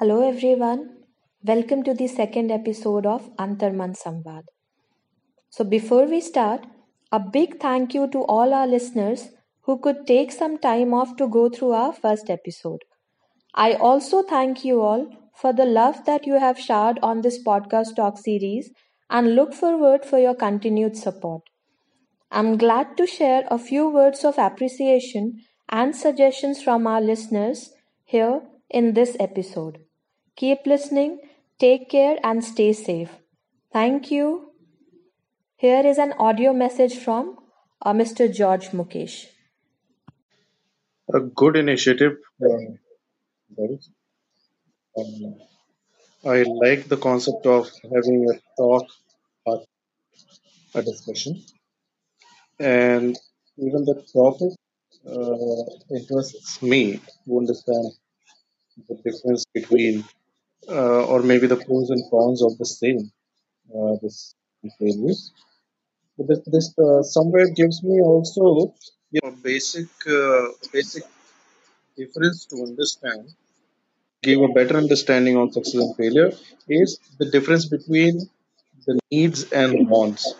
[0.00, 0.90] Hello everyone.
[1.42, 4.44] Welcome to the second episode of Antarman Samvad.
[5.50, 6.66] So before we start,
[7.10, 9.30] a big thank you to all our listeners
[9.62, 12.84] who could take some time off to go through our first episode.
[13.56, 17.96] I also thank you all for the love that you have showered on this podcast
[17.96, 18.70] talk series
[19.10, 21.42] and look forward for your continued support.
[22.30, 27.72] I'm glad to share a few words of appreciation and suggestions from our listeners
[28.04, 29.80] here in this episode.
[30.38, 31.20] Keep listening,
[31.58, 33.10] take care, and stay safe.
[33.72, 34.52] Thank you.
[35.56, 37.36] Here is an audio message from
[37.82, 38.28] uh, Mr.
[38.28, 39.26] George Mukesh.
[41.12, 42.18] A good initiative.
[42.42, 42.78] Um,
[44.98, 45.34] Um,
[46.24, 48.86] I like the concept of having a talk,
[49.46, 49.58] a,
[50.74, 51.42] a discussion,
[52.60, 53.18] and
[53.58, 54.52] even the topic
[55.06, 57.92] uh, interests me to understand
[58.88, 60.04] the difference between,
[60.68, 63.10] uh, or maybe the pros and cons of the same,
[63.74, 64.34] uh, this
[64.78, 65.32] failures.
[66.18, 68.74] But this, this uh, somewhere gives me also,
[69.12, 71.04] you know, basic, uh, basic
[71.96, 73.28] difference to understand,
[74.22, 76.30] give a better understanding on success and failure
[76.68, 78.28] is the difference between
[78.86, 80.34] the needs and wants.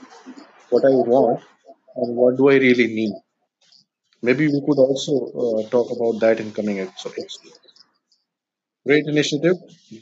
[0.71, 1.43] What I want
[1.97, 3.15] and what do I really need.
[4.23, 7.41] Maybe we could also uh, talk about that in coming episodes.
[8.89, 9.57] Great initiative.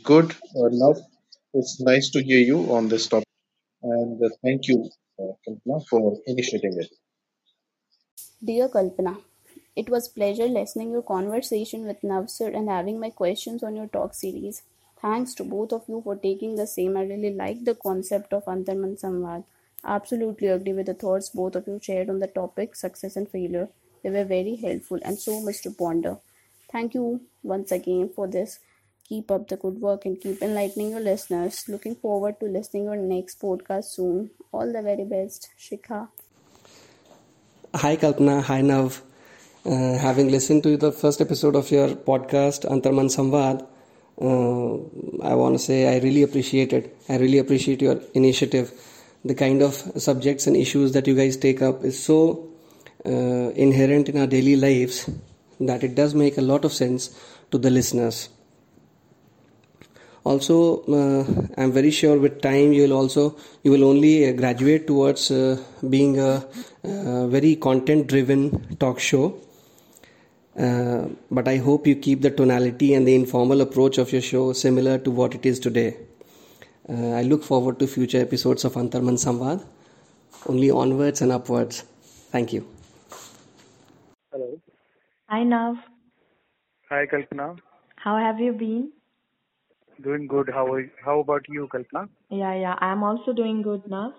[0.05, 0.99] Good enough.
[1.53, 3.29] It's nice to hear you on this topic.
[3.83, 6.89] And uh, thank you, uh, Kalpana, for initiating it.
[8.45, 9.23] Dear Kalpana,
[9.77, 14.15] it was pleasure listening your conversation with Navsir and having my questions on your talk
[14.15, 14.63] series.
[15.03, 16.97] Thanks to both of you for taking the same.
[16.97, 19.45] I really like the concept of Antarman Samvad.
[19.85, 23.69] Absolutely agree with the thoughts both of you shared on the topic success and failure.
[24.03, 26.19] They were very helpful and so much to ponder.
[26.73, 28.61] Thank you once again for this.
[29.09, 31.65] Keep up the good work and keep enlightening your listeners.
[31.69, 34.31] Looking forward to listening your next podcast soon.
[34.51, 35.51] All the very best.
[35.57, 36.09] Shikha.
[37.75, 39.03] Hi Kalpana, hi Nav.
[39.65, 43.65] Uh, having listened to the first episode of your podcast, Antarman Samvad,
[44.21, 46.97] uh, I want to say I really appreciate it.
[47.09, 48.73] I really appreciate your initiative.
[49.25, 52.49] The kind of subjects and issues that you guys take up is so
[53.05, 55.09] uh, inherent in our daily lives
[55.61, 57.11] that it does make a lot of sense
[57.53, 58.31] to the listeners
[60.31, 60.57] also
[60.99, 61.23] uh,
[61.59, 63.25] i'm very sure with time you will also
[63.63, 65.57] you will only uh, graduate towards uh,
[65.95, 66.45] being a,
[66.85, 68.43] a, very content driven
[68.77, 69.27] talk show.
[70.59, 74.45] Uh, but i hope you keep the tonality and the informal approach of your show
[74.53, 75.97] similar to what it is today.
[76.89, 79.65] Uh, i look forward to future episodes of antarman samvad.
[80.49, 81.85] Only onwards and upwards.
[82.33, 82.67] Thank you.
[84.33, 84.51] Hello.
[85.29, 85.77] Hi nav.
[86.91, 87.49] Hi kalpana.
[88.05, 88.85] How have you been
[90.03, 90.51] Doing good.
[90.53, 92.09] How are, how about you, Kalpana?
[92.31, 92.75] Yeah, yeah.
[92.81, 94.15] I'm also doing good now.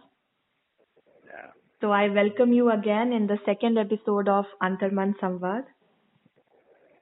[1.26, 1.52] Yeah.
[1.82, 5.66] So I welcome you again in the second episode of Antarman Samvad.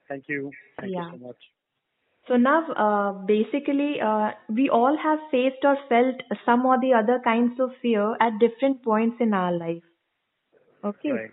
[0.09, 0.52] Thank you.
[0.80, 1.06] Thank yeah.
[1.06, 1.38] you so much.
[2.28, 7.22] So now, uh, basically, uh, we all have faced or felt some or the other
[7.24, 9.84] kinds of fear at different points in our life.
[10.84, 11.12] Okay.
[11.12, 11.31] Right.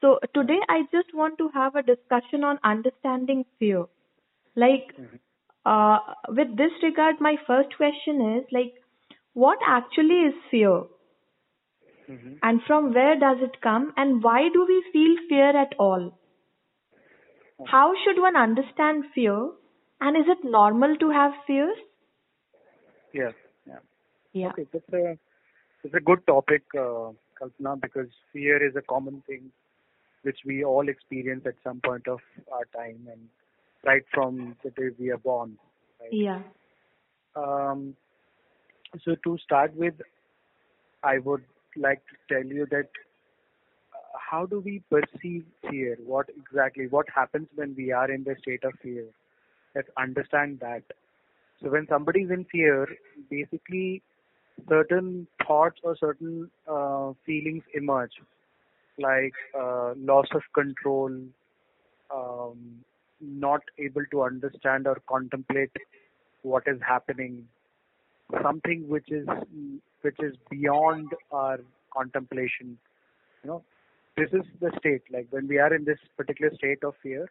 [0.00, 3.86] So today, I just want to have a discussion on understanding fear.
[4.54, 5.16] Like, mm-hmm.
[5.64, 5.98] Uh,
[6.28, 8.74] with this regard, my first question is like,
[9.32, 10.82] what actually is fear?
[12.10, 12.34] Mm-hmm.
[12.42, 13.92] And from where does it come?
[13.96, 16.18] And why do we feel fear at all?
[17.66, 19.50] How should one understand fear?
[20.00, 21.76] And is it normal to have fears?
[23.12, 23.32] Yes.
[23.66, 23.78] Yeah.
[24.32, 24.48] Yeah.
[24.48, 25.18] Okay, that's a
[25.84, 29.50] it's a good topic, uh, Kalpana, because fear is a common thing
[30.22, 32.18] which we all experience at some point of
[32.52, 33.28] our time, and
[33.86, 35.58] right from the day we are born.
[36.00, 36.10] Right?
[36.12, 36.42] Yeah.
[37.36, 37.96] Um,
[39.04, 39.94] so to start with,
[41.02, 41.42] I would
[41.76, 42.88] like to tell you that
[43.92, 45.98] uh, how do we perceive fear?
[46.04, 46.86] What exactly?
[46.86, 49.06] What happens when we are in the state of fear?
[49.74, 50.82] Let's understand that.
[51.62, 52.86] So when somebody is in fear,
[53.30, 54.02] basically
[54.68, 58.12] certain thoughts or certain uh, feelings emerge,
[58.98, 61.10] like uh, loss of control,
[62.14, 62.84] um,
[63.20, 65.70] not able to understand or contemplate
[66.42, 67.46] what is happening.
[68.42, 69.26] Something which is
[70.02, 71.60] which is beyond our
[71.94, 72.78] contemplation
[73.42, 73.62] you know.
[74.16, 77.28] This is the state like when we are in this particular state of fear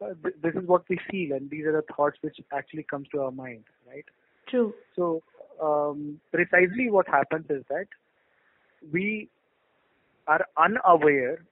[0.00, 3.06] uh, th- this is what we feel and these are the thoughts which actually comes
[3.08, 4.04] to our mind right?
[4.48, 4.74] True.
[4.96, 5.22] So
[5.62, 7.86] um, precisely what happens is that
[8.92, 9.28] we
[10.26, 11.44] are unaware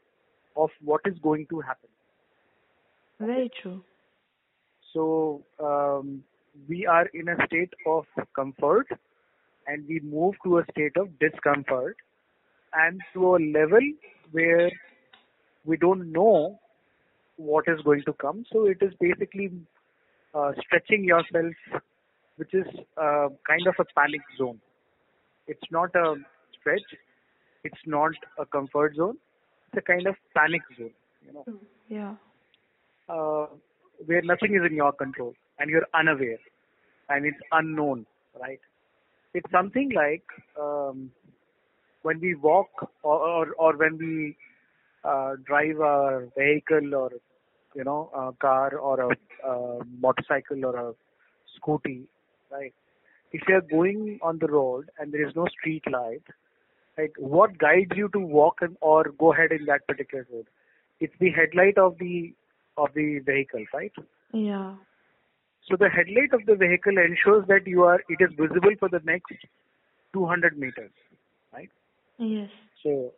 [0.57, 1.89] of what is going to happen
[3.27, 3.83] very true.
[4.93, 6.23] So um,
[6.69, 8.05] we are in a state of
[8.35, 8.87] comfort
[9.67, 11.97] and we move to a state of discomfort
[12.75, 13.81] and to a level
[14.33, 14.71] where
[15.65, 16.59] we don't know
[17.37, 18.45] what is going to come.
[18.53, 19.53] So it is basically
[20.35, 21.55] uh, stretching yourself,
[22.37, 22.67] which is
[22.97, 24.61] uh, kind of a panic zone.
[25.47, 26.15] It's not a
[26.59, 26.83] stretch.
[27.65, 29.17] It's not a comfort zone.
[29.69, 30.91] It's a kind of panic zone.
[31.27, 31.45] You know,
[31.89, 32.15] Yeah.
[33.09, 33.47] Uh,
[34.07, 36.39] where nothing is in your control and you're unaware
[37.09, 38.07] and it's unknown,
[38.41, 38.61] right?
[39.35, 40.25] It's something like
[40.61, 41.11] um,
[42.03, 44.37] when we walk or, or, or when we
[45.05, 47.11] uh, drive a vehicle or
[47.75, 50.95] you know a car or a, a motorcycle or a
[51.59, 52.03] scooty,
[52.51, 52.75] right?
[53.33, 56.23] If you're going on the road and there is no street light,
[56.99, 60.47] like what guides you to walk in or go ahead in that particular road?
[61.01, 62.35] It's the headlight of the
[62.77, 63.93] of the vehicle, right?
[64.33, 64.75] Yeah.
[65.69, 69.01] So the headlight of the vehicle ensures that you are it is visible for the
[69.05, 69.33] next
[70.13, 70.91] 200 meters,
[71.53, 71.71] right?
[72.19, 72.51] Yes.
[72.83, 73.13] So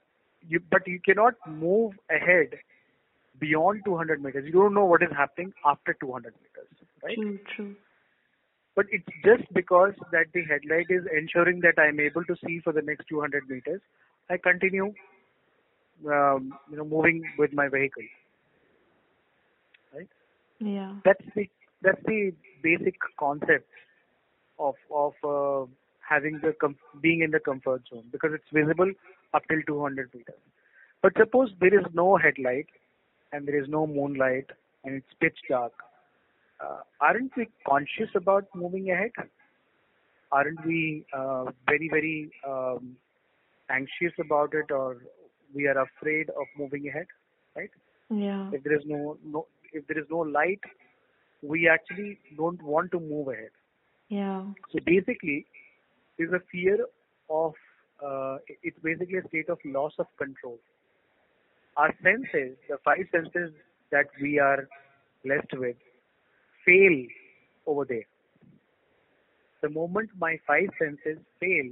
[0.47, 2.59] you but you cannot move ahead
[3.41, 4.45] beyond 200 meters.
[4.47, 6.69] You don't know what is happening after 200 meters,
[7.03, 7.15] right?
[7.17, 7.39] True.
[7.57, 7.75] True.
[8.77, 12.73] But it's just because that the headlight is ensuring that I'm able to see for
[12.73, 13.81] the next 200 meters.
[14.29, 14.93] I continue,
[16.07, 18.03] um, you know, moving with my vehicle.
[20.59, 20.95] Yeah.
[21.05, 21.49] That's the
[21.83, 23.69] that's the basic concept
[24.59, 25.67] of of uh,
[26.09, 28.91] having the com- being in the comfort zone because it's visible
[29.33, 30.41] up till 200 meters.
[31.03, 32.67] But suppose there is no headlight
[33.33, 34.47] and there is no moonlight
[34.85, 35.73] and it's pitch dark.
[36.61, 39.11] Uh, aren't we conscious about moving ahead?
[40.33, 42.97] Aren't we uh, very very um,
[43.71, 44.99] anxious about it, or
[45.55, 47.07] we are afraid of moving ahead?
[47.57, 47.71] Right?
[48.11, 48.51] Yeah.
[48.53, 50.61] If there is no no if there is no light,
[51.43, 53.51] we actually don't want to move ahead.
[54.09, 54.45] Yeah.
[54.73, 55.47] So basically,
[56.17, 56.79] there's a fear
[57.29, 57.53] of
[58.05, 60.59] uh, it's basically a state of loss of control.
[61.77, 63.53] Our senses, the five senses
[63.91, 64.69] that we are
[65.25, 65.77] blessed with,
[66.65, 67.07] fail
[67.67, 68.07] over there.
[69.63, 71.71] The moment my five senses fail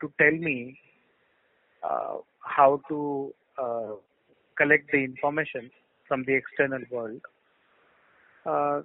[0.00, 0.78] to tell me
[1.82, 3.94] uh, how to uh,
[4.56, 5.70] collect the information
[6.12, 7.22] from the external world,
[8.44, 8.82] uh,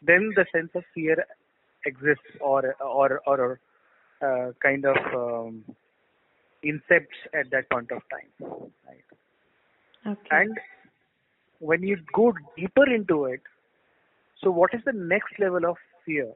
[0.00, 1.16] then the sense of fear
[1.84, 3.60] exists or or or
[4.22, 5.64] uh, kind of um,
[6.64, 8.30] incepts at that point of time.
[8.86, 9.08] Right?
[10.06, 10.28] Okay.
[10.30, 10.56] And
[11.58, 13.40] when you go deeper into it,
[14.42, 15.76] so what is the next level of
[16.06, 16.32] fear?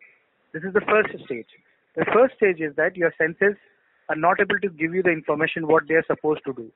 [0.53, 1.53] This is the first stage.
[1.95, 3.55] The first stage is that your senses
[4.09, 6.73] are not able to give you the information what they are supposed to do.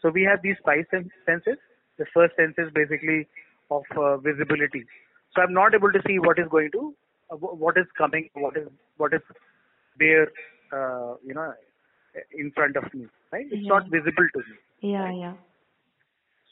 [0.00, 1.58] So we have these five senses.
[2.00, 3.18] The first sense is basically
[3.70, 4.84] of uh, visibility.
[5.34, 6.94] So I'm not able to see what is going to,
[7.30, 9.20] uh, what is coming, what is what is
[9.98, 10.26] there,
[10.78, 11.52] uh, you know,
[12.44, 13.06] in front of me.
[13.32, 13.46] Right?
[13.50, 13.74] It's Yeah.
[13.76, 14.56] not visible to me.
[14.92, 15.12] yeah.
[15.22, 15.34] Yeah.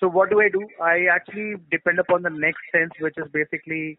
[0.01, 0.61] So what do I do?
[0.81, 3.99] I actually depend upon the next sense, which is basically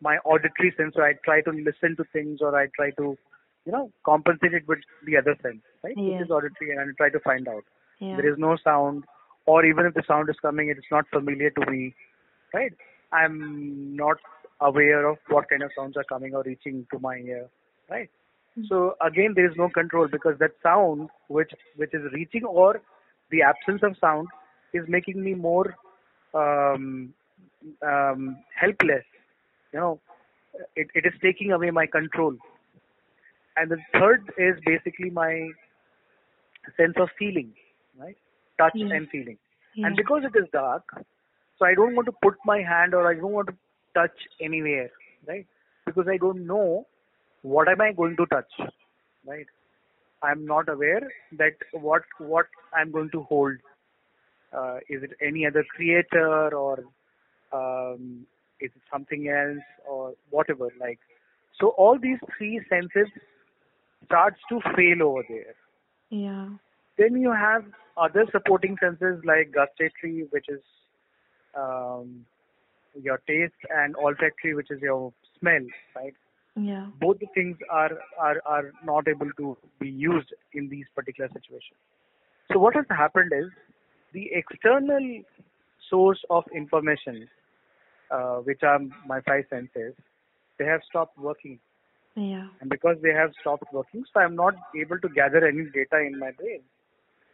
[0.00, 0.94] my auditory sense.
[0.98, 3.06] So I try to listen to things, or I try to,
[3.66, 5.96] you know, compensate it with the other sense, right?
[5.96, 6.12] Yes.
[6.12, 7.64] Which is auditory, and I try to find out.
[7.98, 8.16] Yeah.
[8.20, 9.04] There is no sound,
[9.46, 11.94] or even if the sound is coming, it is not familiar to me,
[12.54, 12.72] right?
[13.12, 14.16] I'm not
[14.60, 17.48] aware of what kind of sounds are coming or reaching to my ear,
[17.90, 18.10] right?
[18.68, 22.80] So again, there is no control because that sound which which is reaching or
[23.30, 24.28] the absence of sound
[24.74, 25.76] is making me more
[26.34, 27.14] um,
[27.86, 29.04] um, helpless.
[29.72, 30.00] You know,
[30.76, 32.36] it, it is taking away my control.
[33.56, 35.50] And the third is basically my
[36.76, 37.52] sense of feeling,
[37.98, 38.16] right?
[38.62, 38.94] Touch Yeah.
[38.96, 39.38] and feeling.
[39.74, 39.86] Yeah.
[39.86, 40.84] And because it is dark,
[41.58, 43.56] so I don't want to put my hand or I don't want to
[43.94, 44.90] touch anywhere,
[45.26, 45.46] right?
[45.86, 46.86] Because I don't know
[47.42, 48.52] what am I going to touch,
[49.26, 49.46] right?
[50.22, 51.02] I'm not aware
[51.38, 53.56] that what what I'm going to hold.
[54.52, 56.72] Uh, is it any other creator or
[57.58, 58.26] um,
[58.60, 60.68] is it something else or whatever?
[60.80, 60.98] Like,
[61.60, 63.08] so all these three senses
[64.06, 65.54] starts to fail over there.
[66.10, 66.48] yeah.
[67.00, 67.64] Then you have
[67.96, 70.60] other supporting senses like gustatory, which is
[71.56, 72.26] um,
[72.94, 75.64] your taste, and olfactory, which is your smell,
[75.96, 76.12] right?
[76.56, 76.88] Yeah.
[77.00, 81.80] Both the things are, are, are not able to be used in these particular situations.
[82.52, 83.46] So what has happened is
[84.12, 85.22] the external
[85.88, 87.28] source of information,
[88.10, 89.94] uh, which are my five senses,
[90.58, 91.60] they have stopped working.
[92.14, 92.48] Yeah.
[92.60, 96.18] And because they have stopped working, so I'm not able to gather any data in
[96.18, 96.60] my brain.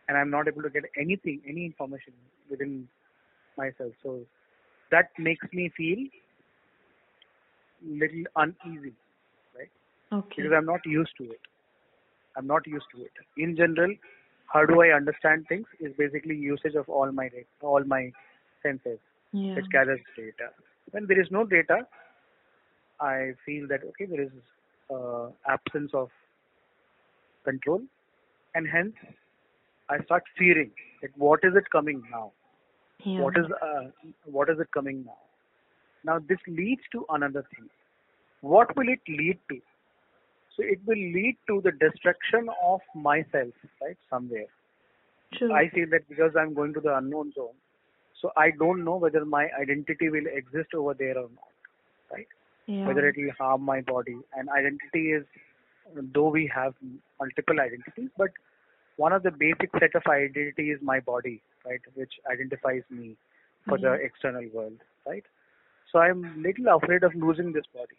[0.09, 2.13] And I'm not able to get anything, any information
[2.51, 2.89] within
[3.57, 3.93] myself.
[4.03, 4.21] So
[4.91, 5.99] that makes me feel
[7.85, 8.95] little uneasy,
[9.57, 9.69] right?
[10.13, 10.43] Okay.
[10.43, 11.41] because I'm not used to it.
[12.37, 13.13] I'm not used to it.
[13.37, 13.95] In general,
[14.53, 17.29] how do I understand things is basically usage of all my
[17.63, 18.13] all my
[18.63, 18.99] senses,
[19.33, 19.55] Yeah.
[19.57, 20.51] which gathers data.
[20.93, 21.87] When there is no data,
[23.01, 24.31] I feel that okay, there is
[24.91, 26.11] uh, absence of
[27.45, 27.83] control,
[28.55, 28.95] and hence
[29.89, 30.71] I start fearing
[31.03, 32.33] that what is it coming now?
[33.05, 33.21] Yeah.
[33.21, 33.85] What is uh,
[34.25, 35.19] what is it coming now?
[36.05, 37.69] Now this leads to another thing.
[38.41, 39.61] What will it lead to?
[40.57, 43.53] So it will lead to the destruction of myself,
[43.83, 43.97] right?
[44.09, 44.47] Somewhere.
[45.35, 45.53] True.
[45.53, 47.57] I feel that because I'm going to the unknown zone,
[48.23, 51.53] so I don't know whether my identity will exist over there or not,
[52.11, 52.27] right?
[52.67, 52.87] yeah.
[52.87, 54.17] Whether it will harm my body.
[54.37, 55.25] And identity is,
[56.15, 56.75] though we have
[57.21, 58.31] multiple identities, but
[58.97, 61.81] one of the basic set of identity is my body, right?
[61.95, 63.17] Which identifies me
[63.69, 65.25] for the external world, right?
[65.93, 67.97] So I'm little afraid of losing this body,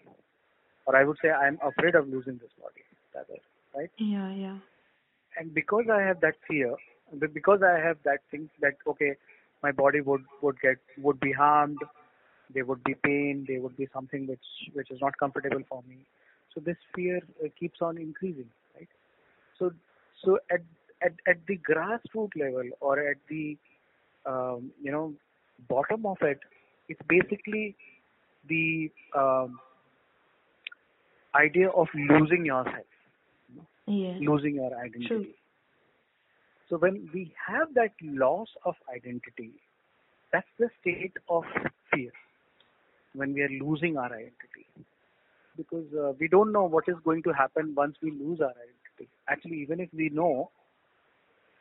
[0.86, 2.84] or I would say I'm afraid of losing this body,
[3.16, 3.40] rather,
[3.76, 3.92] right?
[3.98, 4.32] Yeah.
[4.34, 4.58] Yeah.
[5.38, 6.76] and because I have that fear,
[7.34, 9.14] because I have that thing that okay,
[9.64, 11.80] my body would would get would be harmed,
[12.54, 15.98] there would be pain, there would be something which which is not comfortable for me.
[16.54, 18.90] So this fear uh, keeps on increasing, right?
[19.60, 19.72] So
[20.24, 20.62] so at
[21.02, 23.58] at at the grassroots level or at the
[24.26, 25.14] um, you know
[25.70, 26.40] bottom of it,
[26.90, 27.76] it's basically
[28.48, 29.60] the um,
[31.36, 32.86] idea of losing yourself
[33.88, 35.08] losing your identity.
[35.08, 35.26] True.
[36.70, 39.52] So when we have that loss of identity,
[40.34, 41.44] that's the state of
[41.94, 42.12] fear.
[43.14, 44.68] When we are losing our identity,
[45.56, 49.10] because uh, we don't know what is going to happen once we lose our identity.
[49.28, 50.52] Actually, even if we know,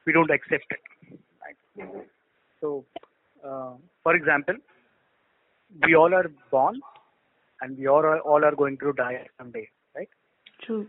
[0.07, 1.19] we don't accept it.
[1.45, 2.07] Right?
[2.61, 2.85] So,
[3.45, 3.73] uh,
[4.03, 4.55] for example,
[5.85, 6.81] we all are born,
[7.61, 10.09] and we all are, all are going to die someday, right?
[10.65, 10.87] True.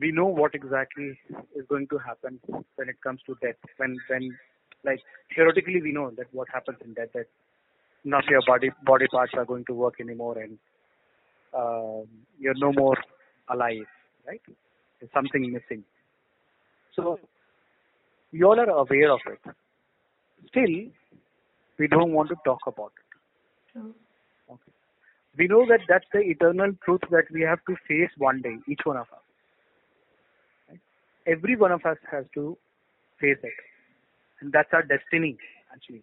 [0.00, 1.18] we know what exactly
[1.56, 2.38] is going to happen
[2.76, 3.56] when it comes to death.
[3.78, 4.36] When when
[4.84, 5.00] like
[5.34, 7.26] theoretically we know that what happens in death that
[8.18, 10.58] of your body body parts are going to work anymore and
[11.54, 12.06] um,
[12.38, 12.96] you're no more
[13.50, 13.86] alive,
[14.26, 14.40] right?
[15.00, 15.84] There's something missing.
[16.94, 17.18] So
[18.32, 19.40] we all are aware of it.
[20.48, 20.90] Still,
[21.78, 23.78] we don't want to talk about it.
[24.50, 24.72] Okay.
[25.38, 28.80] We know that that's the eternal truth that we have to face one day, each
[28.84, 29.24] one of us.
[30.68, 30.80] Right?
[31.26, 32.56] Every one of us has to
[33.20, 33.52] face it.
[34.40, 35.36] And that's our destiny,
[35.72, 36.02] actually.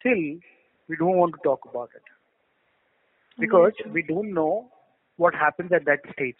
[0.00, 0.40] Still,
[0.88, 2.02] we don't want to talk about it.
[3.38, 4.70] Because we don't know
[5.16, 6.36] what happens at that stage.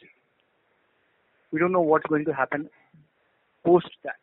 [1.53, 2.69] We don't know what's going to happen
[3.65, 4.15] post that.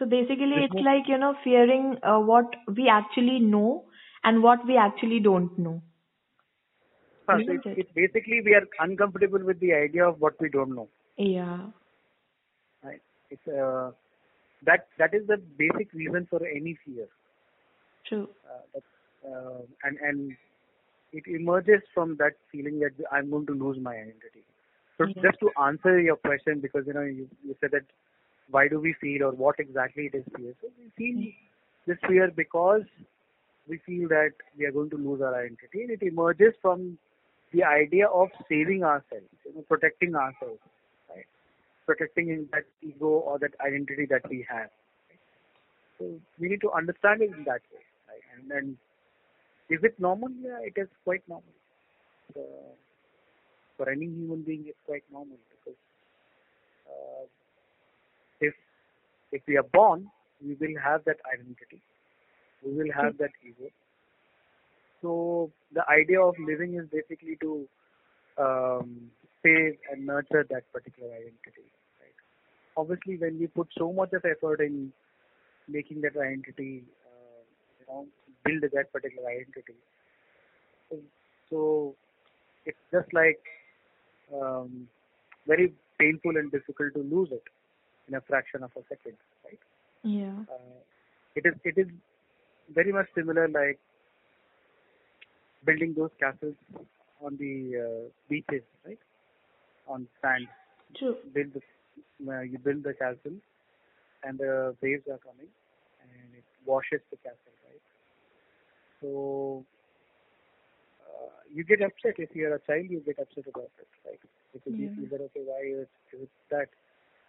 [0.00, 3.84] So basically, it's like you know fearing uh, what we actually know
[4.24, 5.82] and what we actually don't know.
[7.28, 7.94] Huh, so Isn't it's, it?
[7.94, 10.88] basically we are uncomfortable with the idea of what we don't know.
[11.18, 11.66] Yeah.
[12.82, 13.02] Right?
[13.30, 13.90] It's uh,
[14.64, 17.06] that that is the basic reason for any fear.
[18.08, 18.28] True.
[18.48, 18.80] Uh,
[19.28, 20.36] uh, and and
[21.12, 24.44] it emerges from that feeling that I'm going to lose my identity.
[24.96, 25.22] So Yeah.
[25.22, 27.84] just to answer your question, because you know you, you said that
[28.50, 30.54] why do we feel or what exactly it is fear?
[30.60, 31.32] So we feel
[31.86, 32.82] this fear because
[33.68, 36.98] we feel that we are going to lose our identity, and it emerges from
[37.52, 40.60] the idea of saving ourselves, you know, protecting ourselves,
[41.08, 41.26] right?
[41.86, 44.70] Protecting that ego or that identity that we have.
[45.08, 45.20] Right?
[45.98, 48.22] So we need to understand it in that way, right?
[48.34, 48.76] And, and
[49.68, 50.30] is it normal?
[50.42, 51.54] Yeah, it is quite normal.
[52.34, 52.42] So,
[53.76, 55.78] for any human being, it's quite normal because
[56.86, 57.26] uh,
[59.32, 60.10] if we are born,
[60.44, 61.82] we will have that identity.
[62.64, 63.70] We will have that ego.
[65.02, 67.66] So the idea of living is basically to
[68.38, 69.10] um,
[69.42, 71.68] save and nurture that particular identity.
[72.00, 72.18] Right?
[72.76, 74.92] Obviously, when we put so much of effort in
[75.68, 77.42] making that identity, uh,
[77.80, 78.06] you know,
[78.44, 79.76] build that particular identity,
[81.50, 81.94] so,
[82.66, 83.40] it's just like
[84.34, 84.88] um,
[85.46, 87.42] very painful and difficult to lose it
[88.10, 89.60] in a fraction of a second, right?
[90.04, 90.44] Yeah.
[90.50, 90.80] Uh,
[91.36, 91.88] it is it is
[92.74, 93.80] very much similar like
[95.64, 96.56] building those castles
[97.20, 98.98] on the uh, beaches, right?
[99.86, 100.48] On sand,
[100.96, 101.16] True.
[101.34, 101.62] build the,
[102.32, 103.36] uh, you build the castle,
[104.24, 105.48] and the waves are coming,
[106.02, 107.82] and it washes the castle, right?
[109.00, 109.64] So
[111.00, 112.86] uh, you get upset if you're a child.
[112.90, 114.20] You get upset about it, right?
[114.52, 114.94] Because you Yeah.
[114.96, 116.68] feel that okay, why is, is it that?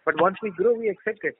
[0.04, 1.36] But once we grow, we accept it.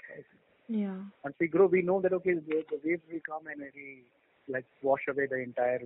[0.69, 0.97] Yeah.
[1.25, 4.54] once we grow, we know that okay, the, the waves will come and it will
[4.54, 5.81] like wash away the entire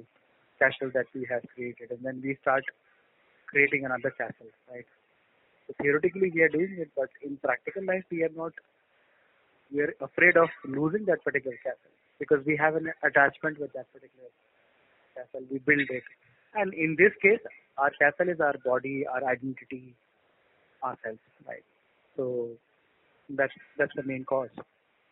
[0.59, 2.65] castle that we have created, and then we start
[3.47, 4.87] creating another castle, right?
[5.67, 8.53] So theoretically we are doing it, but in practical life we are not.
[9.73, 13.93] We are afraid of losing that particular castle because we have an attachment with that
[13.93, 14.31] particular
[15.17, 15.47] castle.
[15.51, 16.05] We build it,
[16.55, 17.41] and in this case,
[17.79, 19.95] our castle is our body, our identity,
[20.85, 21.65] ourselves, right?
[22.17, 22.51] So
[23.31, 24.51] that's that's the main cause.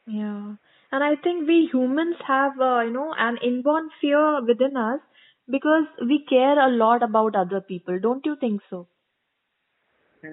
[0.07, 0.55] Yeah.
[0.93, 5.01] And I think we humans have, uh, you know, an inborn fear within us
[5.51, 7.99] because we care a lot about other people.
[7.99, 8.87] Don't you think so?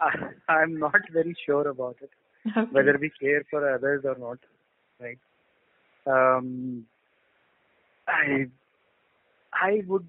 [0.00, 2.10] I, I'm not very sure about it.
[2.46, 2.70] Okay.
[2.70, 4.38] whether we care for others or not,
[4.98, 5.18] right?
[6.06, 6.86] Um,
[8.08, 8.46] I
[9.52, 10.06] I would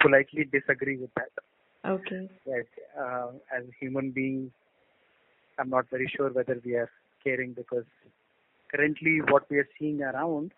[0.00, 1.30] politely disagree with that.
[1.86, 2.30] Okay.
[2.46, 2.66] That
[2.98, 4.50] uh, as human beings,
[5.58, 6.90] I'm not very sure whether we are
[7.22, 7.84] caring because
[8.70, 10.52] currently what we are seeing around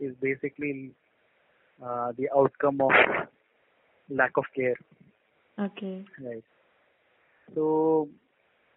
[0.00, 0.92] is basically
[1.84, 2.92] uh, the outcome of
[4.10, 4.76] lack of care,
[5.58, 6.04] Okay.
[6.22, 6.44] right?
[7.54, 8.08] So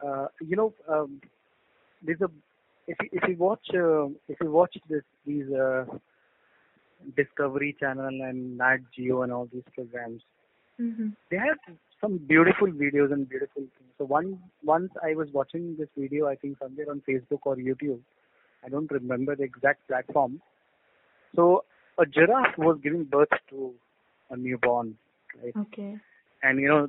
[0.06, 0.74] uh, you know.
[0.88, 1.22] Um,
[2.04, 2.30] there's a
[2.88, 5.86] if you, if you watch uh, if you watch this these uh,
[7.16, 10.22] Discovery Channel and Nat Geo and all these programs,
[10.80, 11.08] Mm-hmm.
[11.32, 11.58] they have
[12.02, 13.92] some beautiful videos and beautiful things.
[13.98, 18.00] So one once I was watching this video, I think somewhere on Facebook or YouTube.
[18.66, 20.42] I don't remember the exact platform.
[21.36, 21.64] So
[21.98, 23.74] a giraffe was giving birth to
[24.30, 24.98] a newborn,
[25.42, 25.54] right?
[25.56, 25.98] Okay.
[26.44, 26.88] And you know,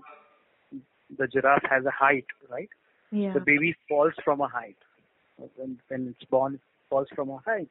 [1.16, 2.68] the giraffe has a height, right?
[3.10, 3.32] Yeah.
[3.32, 4.76] the baby falls from a height.
[5.56, 6.60] When, when it's born, it
[6.90, 7.68] falls from a height.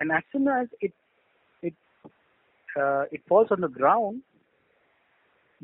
[0.00, 0.92] And as soon as it
[1.62, 1.74] it
[2.76, 4.22] uh, it falls on the ground,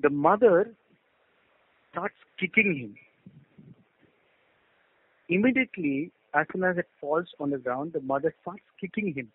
[0.02, 0.72] the mother
[1.90, 2.94] starts kicking him.
[5.28, 9.30] Immediately, as soon as it falls on the ground, the mother starts kicking him,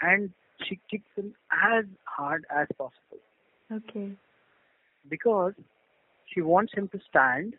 [0.00, 0.30] and
[0.66, 3.20] she kicks him as hard as possible
[3.72, 4.12] Okay.
[5.08, 5.54] because
[6.32, 7.54] she wants him to stand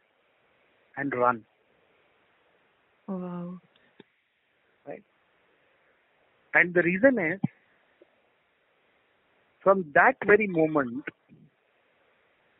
[0.97, 1.43] and run.
[3.07, 3.59] Oh, wow.
[4.87, 5.03] Right?
[6.53, 7.39] And the reason is,
[9.61, 11.03] from that very moment,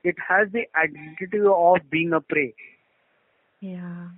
[0.04, 2.54] it has the identity of being a prey.
[3.62, 4.10] Yeah.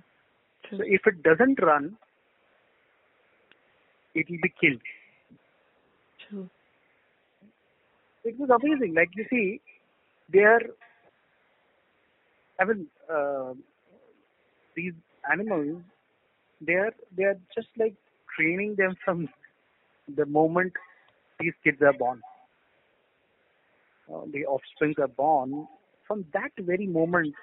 [0.70, 1.96] So if it doesn't run,
[4.14, 4.80] it will be killed.
[6.28, 6.50] True.
[8.24, 8.94] It was amazing.
[8.94, 9.60] Like you see,
[10.32, 10.62] they are,
[12.60, 13.52] I mean, uh,
[14.74, 14.94] these
[15.30, 15.82] animals,
[16.60, 17.94] they are, they are just like
[18.36, 19.28] training them from
[20.16, 20.72] the moment
[21.38, 22.20] these kids are born.
[24.12, 25.66] Uh, the offsprings are born.
[26.06, 27.34] From that very moment,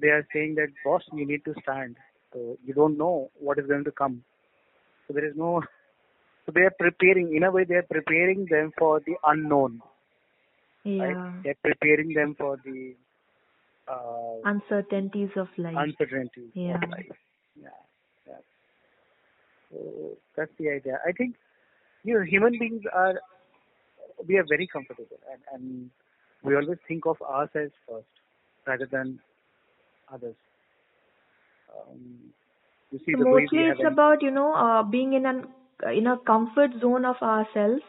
[0.00, 1.96] they are saying that, boss, you need to stand.
[2.32, 4.22] So you don't know what is going to come.
[5.06, 5.62] So there is no.
[6.46, 7.34] So they are preparing.
[7.34, 9.80] In a way, they are preparing them for the unknown.
[10.84, 11.04] Yeah.
[11.04, 11.42] Right?
[11.44, 12.94] They are preparing them for the
[13.88, 15.74] uh, Uncertainties of life.
[15.76, 16.76] uncertainty Yeah.
[16.76, 17.06] of life.
[17.60, 17.68] Yeah,
[18.26, 18.34] yeah.
[19.70, 20.98] So that's the idea.
[21.06, 21.36] I think
[22.02, 23.20] you know human beings are
[24.26, 25.90] we are very comfortable and, and
[26.42, 28.06] we always think of ourselves first
[28.66, 29.18] rather than
[30.12, 30.36] others.
[31.70, 32.32] Um,
[32.90, 35.48] you see So the mostly it's about you know uh, being in an
[35.94, 37.82] in a comfort zone of ourselves,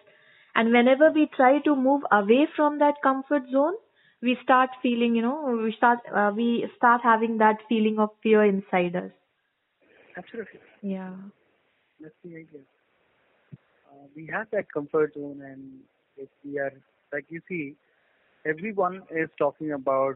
[0.55, 3.75] and whenever we try to move away from that comfort zone,
[4.21, 8.43] we start feeling you know we start uh, we start having that feeling of fear
[8.43, 9.11] inside us.
[10.17, 11.15] absolutely Yeah.
[11.99, 12.61] that's the idea.
[13.87, 15.81] Uh, we have that comfort zone, and
[16.17, 16.71] if we are
[17.13, 17.75] like you see,
[18.45, 20.15] everyone is talking about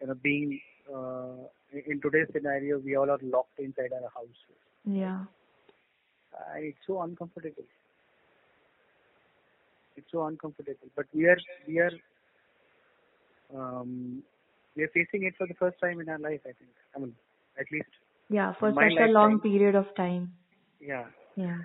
[0.00, 0.60] you know being
[0.92, 4.58] uh, in today's scenario, we all are locked inside our houses.
[4.84, 5.24] Yeah.
[6.34, 7.64] Uh, it's so uncomfortable.
[9.96, 10.88] It's so uncomfortable.
[10.96, 11.92] But we are we are
[13.54, 14.22] um,
[14.76, 16.40] we are facing it for the first time in our life.
[16.44, 16.70] I think.
[16.96, 17.14] I mean,
[17.58, 17.88] at least
[18.30, 18.52] Yeah.
[18.58, 20.32] For such a long period of time.
[20.80, 21.04] yeah.
[21.36, 21.58] Yeah.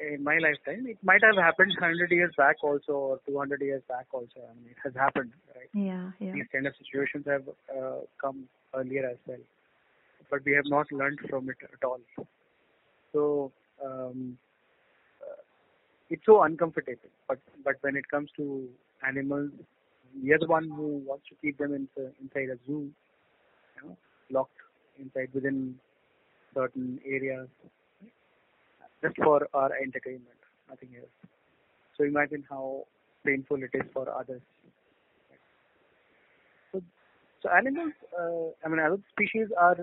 [0.00, 4.06] In my lifetime, it might have happened 100 years back also, or 200 years back
[4.12, 4.40] also.
[4.50, 5.68] I mean, it has happened, right?
[5.72, 6.10] Yeah.
[6.18, 6.32] Yeah.
[6.32, 9.38] These kind of situations have uh, come earlier as well,
[10.30, 12.00] but we have not learned from it at all.
[13.12, 13.52] So
[13.84, 14.36] um,
[15.22, 15.40] uh,
[16.10, 17.10] it's so uncomfortable.
[17.28, 18.68] But but when it comes to
[19.06, 19.50] animals,
[20.22, 21.88] we are the one who wants to keep them in,
[22.20, 22.90] inside a zoo,
[23.76, 23.96] you know,
[24.30, 24.58] locked
[24.98, 25.76] inside within
[26.54, 27.48] certain areas,
[29.04, 31.10] just for our entertainment, nothing else.
[31.96, 32.86] So imagine how
[33.24, 34.40] painful it is for others.
[36.72, 36.82] So,
[37.42, 39.76] so animals, uh, I mean, other species are,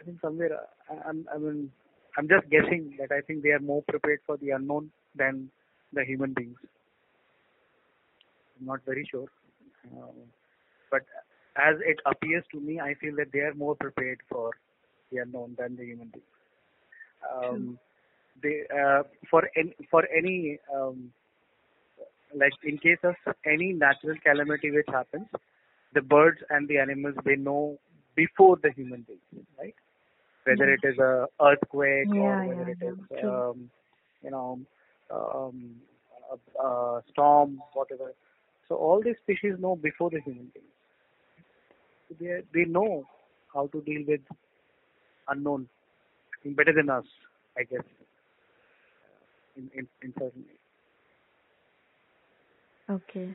[0.00, 0.58] I think somewhere,
[0.90, 1.70] I, I'm, I mean,
[2.16, 5.50] I'm just guessing that I think they are more prepared for the unknown than
[5.92, 6.56] the human beings.
[8.58, 9.28] I'm not very sure.
[9.92, 10.16] Um,
[10.90, 11.02] but
[11.56, 14.50] as it appears to me, I feel that they are more prepared for
[15.12, 16.37] the unknown than the human beings.
[17.32, 17.78] Um,
[18.42, 21.12] they uh, for any for any um,
[22.34, 23.14] like in case of
[23.46, 25.26] any natural calamity which happens,
[25.94, 27.78] the birds and the animals they know
[28.16, 29.74] before the human beings, right?
[30.44, 33.70] Whether it is a earthquake Yeah, or whether yeah, it is um,
[34.22, 34.60] you know
[35.10, 35.76] um,
[36.32, 38.12] a, a storm, whatever.
[38.68, 40.74] So all these species know before the human beings.
[42.20, 43.06] They they know
[43.52, 44.20] how to deal with
[45.28, 45.68] unknown
[46.44, 47.04] better than us,
[47.56, 47.84] I guess.
[49.56, 50.58] In in, in certain ways.
[52.90, 53.34] Okay.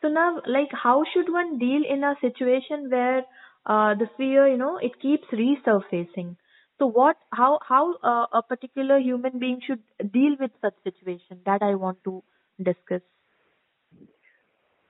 [0.00, 3.18] So now, like, how should one deal in a situation where
[3.66, 6.36] uh, the fear, you know, it keeps resurfacing?
[6.78, 11.40] So what, how, how uh, a particular human being should deal with such situation?
[11.44, 12.22] That I want to
[12.56, 13.02] discuss.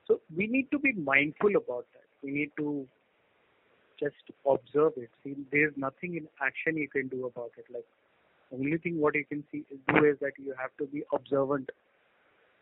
[0.05, 2.07] So we need to be mindful about that.
[2.23, 2.87] We need to
[4.01, 5.09] just observe it.
[5.23, 7.65] See, there's nothing in action you can do about it.
[7.73, 7.85] Like
[8.53, 11.69] only thing what you can see do is that you have to be observant.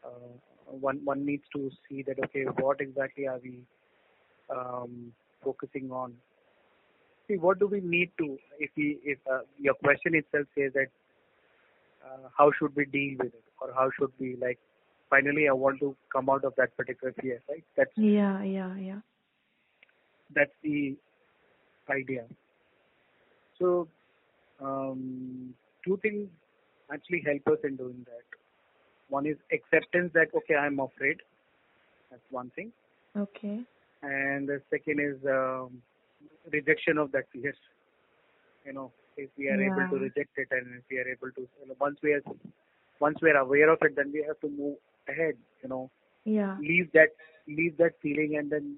[0.04, 0.34] Uh,
[0.66, 3.60] one one needs to see that okay, what exactly are we
[4.56, 5.12] um,
[5.44, 6.14] focusing on?
[7.28, 8.38] See, what do we need to?
[8.60, 10.88] If we if uh, your question itself says that
[12.06, 14.60] uh, how should we deal with it, or how should we like
[15.10, 17.64] finally I want to come out of that particular fear, right?
[17.76, 19.00] That's Yeah, yeah, yeah.
[20.36, 20.96] that's the
[21.90, 22.26] idea.
[23.60, 23.88] So,
[24.62, 25.54] um,
[25.86, 26.30] two things
[26.92, 28.24] actually help us in doing that.
[29.10, 31.18] One is acceptance that okay, I'm afraid.
[32.12, 32.72] That's one thing,
[33.18, 33.62] Okay.
[34.02, 35.82] and the second is um,
[36.52, 37.54] rejection of that fear.
[38.66, 41.42] You know, if we are able to reject it, and if we are able to,
[41.42, 42.22] you know, once we are
[43.00, 45.36] once we are aware of it, then we have to move ahead.
[45.64, 45.92] You know,
[46.26, 46.58] Yeah.
[46.60, 47.10] leave that
[47.48, 48.78] leave that feeling and then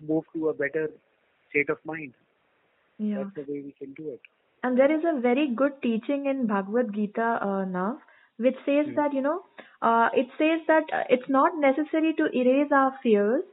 [0.00, 0.90] move to a better
[1.50, 2.14] state of mind.
[2.98, 3.24] Yeah.
[3.24, 4.20] That's the way we can do it.
[4.62, 7.98] And there is a very good teaching in Bhagavad Gita uh, now,
[8.38, 8.94] which says Hmm.
[8.94, 9.44] that, you know,
[9.82, 13.44] uh, it says that it's not necessary to erase our fears.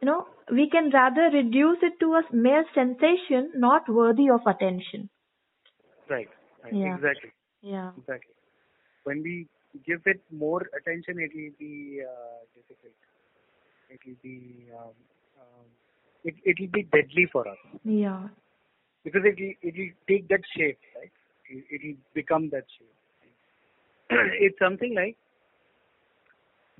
[0.00, 5.08] You know, we can rather reduce it to a mere sensation not worthy of attention.
[6.08, 6.28] Right.
[6.64, 6.72] right.
[6.72, 6.94] Yeah.
[6.96, 7.32] Exactly.
[7.62, 7.90] Yeah.
[7.98, 8.34] Exactly.
[9.04, 9.48] When we
[9.84, 12.94] give it more attention, it will be uh, difficult.
[13.90, 14.94] It will be um,
[15.40, 15.66] um,
[16.24, 18.28] it it will be deadly for us Yeah.
[19.06, 21.12] Because it will it will take that shape, right?
[21.48, 22.96] It, it will become that shape.
[24.46, 25.16] it's something like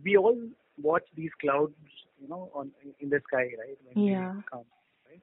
[0.03, 0.39] we all
[0.83, 1.75] watch these clouds,
[2.21, 3.79] you know, on in the sky, right?
[3.87, 4.33] When Yeah.
[4.51, 4.67] come,
[5.09, 5.23] right?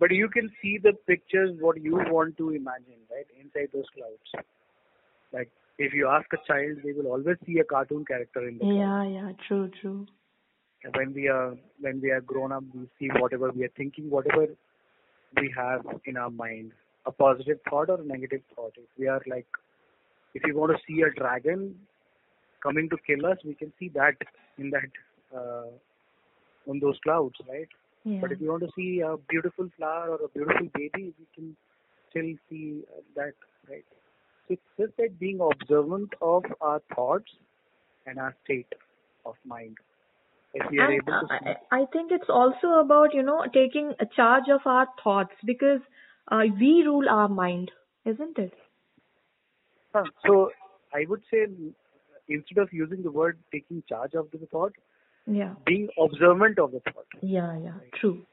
[0.00, 3.26] But you can see the pictures what you want to imagine, right?
[3.38, 4.46] Inside those clouds.
[5.34, 8.64] Like if you ask a child, they will always see a cartoon character in the
[8.64, 8.78] clouds.
[8.78, 10.06] Yeah, yeah, true, true.
[10.94, 14.46] When we are when we are grown up, we see whatever we are thinking, whatever
[15.40, 16.72] we have in our mind,
[17.06, 18.72] a positive thought or a negative thought.
[18.76, 19.46] If we are like,
[20.34, 21.74] if you want to see a dragon
[22.62, 24.16] coming to kill us, we can see that
[24.58, 24.90] in that
[25.36, 25.70] uh,
[26.68, 27.68] on those clouds, right?
[28.04, 28.20] Yeah.
[28.20, 31.56] But if you want to see a beautiful flower or a beautiful baby, we can
[32.10, 32.82] still see
[33.14, 33.34] that,
[33.68, 33.84] right?
[34.48, 37.30] So it's just that being observant of our thoughts
[38.06, 38.72] and our state
[39.24, 39.76] of mind.
[40.56, 43.92] If we are And able to see, I think it's also about, you know, taking
[44.00, 45.80] a charge of our thoughts because
[46.32, 47.70] uh, we rule our mind,
[48.06, 48.54] isn't it?
[49.94, 50.50] Huh, so
[50.94, 51.46] I would say
[52.28, 54.72] instead of using the word taking charge of the thought,
[55.26, 55.52] Yeah.
[55.66, 58.24] being observant of the thought, Yeah, yeah, true.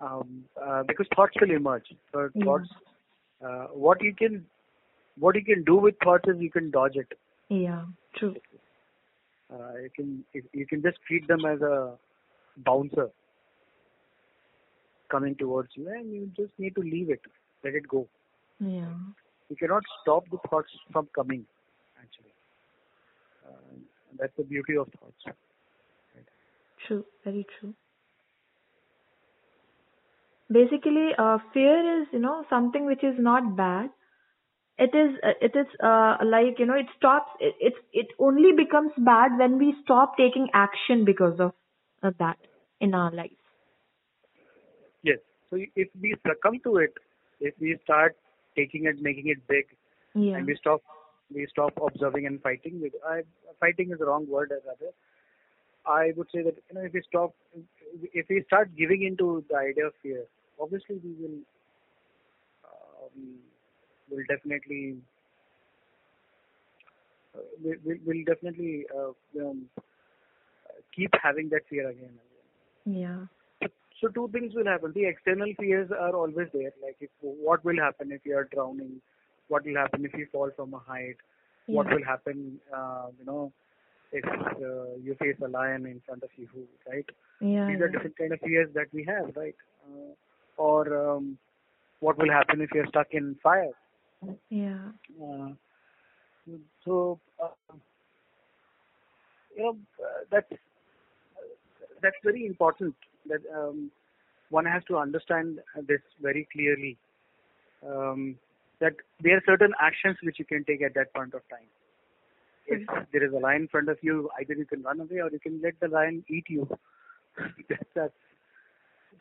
[0.00, 1.94] um, uh, because thoughts will emerge.
[2.12, 2.44] So Yeah.
[2.44, 2.70] thoughts,
[3.44, 4.46] uh, what you can,
[5.18, 7.18] what you can do with thoughts is you can dodge it.
[7.50, 7.84] Yeah,
[8.16, 8.34] true.
[9.52, 11.94] Uh, you can you you can just treat them as a
[12.64, 13.10] bouncer
[15.10, 17.20] coming towards you, and you just need to leave it,
[17.62, 18.08] let it go.
[18.58, 18.94] Yeah.
[19.50, 21.44] You cannot stop the thoughts from coming.
[22.00, 22.34] Actually,
[23.46, 23.76] uh,
[24.18, 25.36] that's the beauty of thoughts.
[26.86, 27.74] True, very true.
[30.50, 33.90] Basically, uh, fear is, you know, something which is not bad.
[34.78, 37.30] It is, it is uh, like, you know, it stops.
[37.40, 41.52] It, it it only becomes bad when we stop taking action because of
[42.02, 42.38] uh, that
[42.80, 43.30] in our life.
[45.02, 45.18] Yes.
[45.50, 46.94] So if we succumb to it,
[47.40, 48.16] if we start
[48.56, 49.66] taking it, making it big,
[50.14, 50.36] Yeah.
[50.36, 50.82] and we stop,
[51.34, 52.80] we stop observing and fighting.
[52.80, 53.22] With I,
[53.60, 54.92] fighting is the wrong word, rather.
[55.84, 57.34] I would say that you know if we stop,
[58.12, 60.24] if we start giving into the idea of fear,
[60.60, 61.38] obviously we will,
[62.64, 63.38] um,
[64.12, 64.96] will definitely,
[67.34, 69.68] uh, we will will definitely uh, um,
[70.94, 72.12] keep having that fear again.
[72.84, 73.68] Yeah.
[74.00, 74.92] So two things will happen.
[74.94, 76.72] The external fears are always there.
[76.82, 79.00] Like if what will happen if you are drowning?
[79.48, 81.16] What will happen if you fall from a height?
[81.66, 82.58] What will happen?
[82.76, 83.52] Uh, you know,
[84.12, 86.48] if uh, you face a lion in front of you,
[86.88, 87.06] right?
[87.40, 87.68] Yeah.
[87.68, 89.54] These are different kind of fears that we have, right?
[89.86, 90.12] Uh,
[90.56, 91.38] or um,
[92.00, 93.72] what will happen if you're stuck in fire?
[94.50, 94.88] Yeah.
[95.22, 95.50] Uh,
[96.84, 97.74] so, uh,
[99.56, 100.52] you know, uh, that's
[102.02, 102.94] that's very important.
[103.28, 103.90] That um,
[104.50, 106.96] one has to understand this very clearly.
[107.86, 108.36] Um,
[108.80, 111.68] that there are certain actions which you can take at that point of time.
[112.66, 115.30] If there is a lion in front of you, either you can run away or
[115.30, 116.68] you can let the lion eat you.
[117.68, 118.14] that's, that's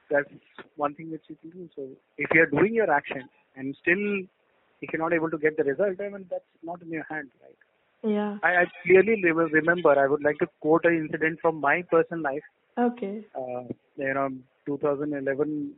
[0.10, 0.30] that's
[0.76, 1.70] one thing which you can do.
[1.76, 1.88] So
[2.18, 4.28] if you are doing your action and still
[4.82, 7.30] if you're not able to get the result, I mean that's not in your hand,
[7.42, 7.56] right?
[8.04, 8.38] Yeah.
[8.44, 9.98] I, I clearly remember.
[9.98, 12.42] I would like to quote an incident from my personal life.
[12.78, 13.26] Okay.
[13.36, 13.64] Uh,
[13.96, 14.30] you know,
[14.66, 15.72] 2011,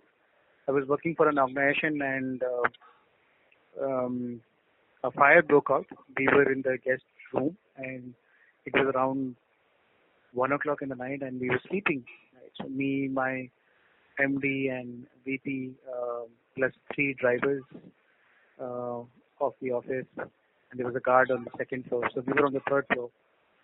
[0.67, 4.41] I was working for an organization and uh, um,
[5.03, 5.85] a fire broke out.
[6.17, 8.13] We were in the guest room and
[8.65, 9.35] it was around
[10.33, 12.05] one o'clock in the night and we were sleeping.
[12.35, 12.51] Right?
[12.61, 13.49] So me, my
[14.19, 16.21] MD and VP uh,
[16.55, 17.63] plus three drivers
[18.65, 20.05] of the office
[20.73, 22.09] and there was a guard on the second floor.
[22.13, 23.09] So we were on the third floor.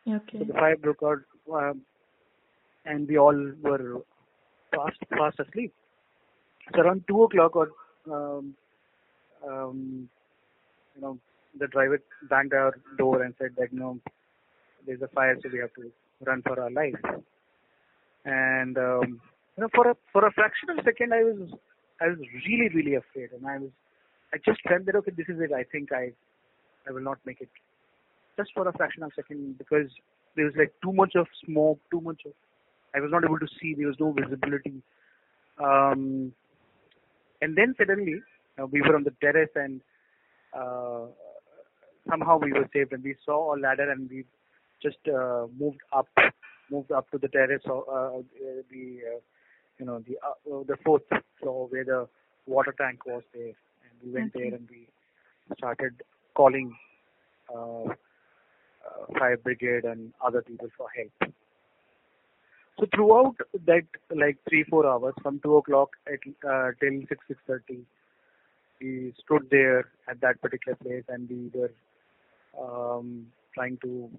[0.07, 0.39] Okay.
[0.39, 1.19] So the fire broke out,
[1.53, 1.81] um,
[2.85, 4.01] and we all were
[4.73, 5.73] fast fast asleep.
[6.73, 7.69] So around two o'clock, or
[8.11, 8.55] um,
[9.47, 10.09] um,
[10.95, 11.17] you know,
[11.59, 13.99] the driver banged our door and said that you know
[14.85, 15.91] there's a fire, so we have to
[16.25, 16.97] run for our lives.
[18.25, 19.21] And um,
[19.57, 21.49] you know, for a for a fraction of a second, I was
[21.99, 23.71] I was really really afraid, and I was
[24.33, 25.51] I just felt that okay, this is it.
[25.51, 26.11] I think I
[26.87, 27.49] I will not make it
[28.37, 29.89] just for a fraction of a second because
[30.35, 32.33] there was like too much of smoke, too much of
[32.95, 33.75] I was not able to see.
[33.75, 34.81] There was no visibility.
[35.61, 36.31] Um,
[37.41, 38.21] and then suddenly
[38.59, 39.81] uh, we were on the terrace and
[40.53, 41.05] uh,
[42.09, 44.25] somehow we were saved and we saw a ladder and we
[44.81, 46.07] just uh, moved up,
[46.71, 48.21] moved up to the terrace or uh,
[48.71, 49.19] the uh,
[49.77, 51.03] you know the uh, the fourth
[51.39, 52.07] floor where the
[52.47, 53.53] water tank was there
[54.03, 54.49] we went Okay.
[54.49, 54.87] there and we
[55.57, 56.01] started
[56.35, 56.75] calling
[57.53, 61.33] uh, uh, fire brigade and other people for help.
[62.79, 63.35] So throughout
[63.65, 63.83] that
[64.15, 67.79] like three four hours from two o'clock at uh, till six six thirty,
[68.79, 71.71] we stood there at that particular place and we were
[72.57, 74.09] um, trying to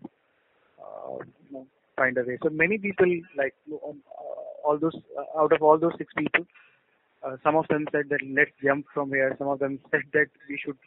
[0.79, 1.17] uh,
[1.49, 1.67] you know,
[1.97, 2.39] find a way.
[2.43, 6.45] So many people like um, uh, all those uh, out of all those six people,
[7.45, 9.35] some of them said that let's jump from here.
[9.39, 10.79] Some of them said that we should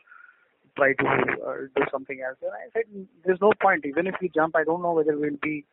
[0.75, 2.37] try to uh, do something else.
[2.41, 3.85] And I said there's no point.
[3.85, 5.65] Even if we jump, I don't know whether we'll be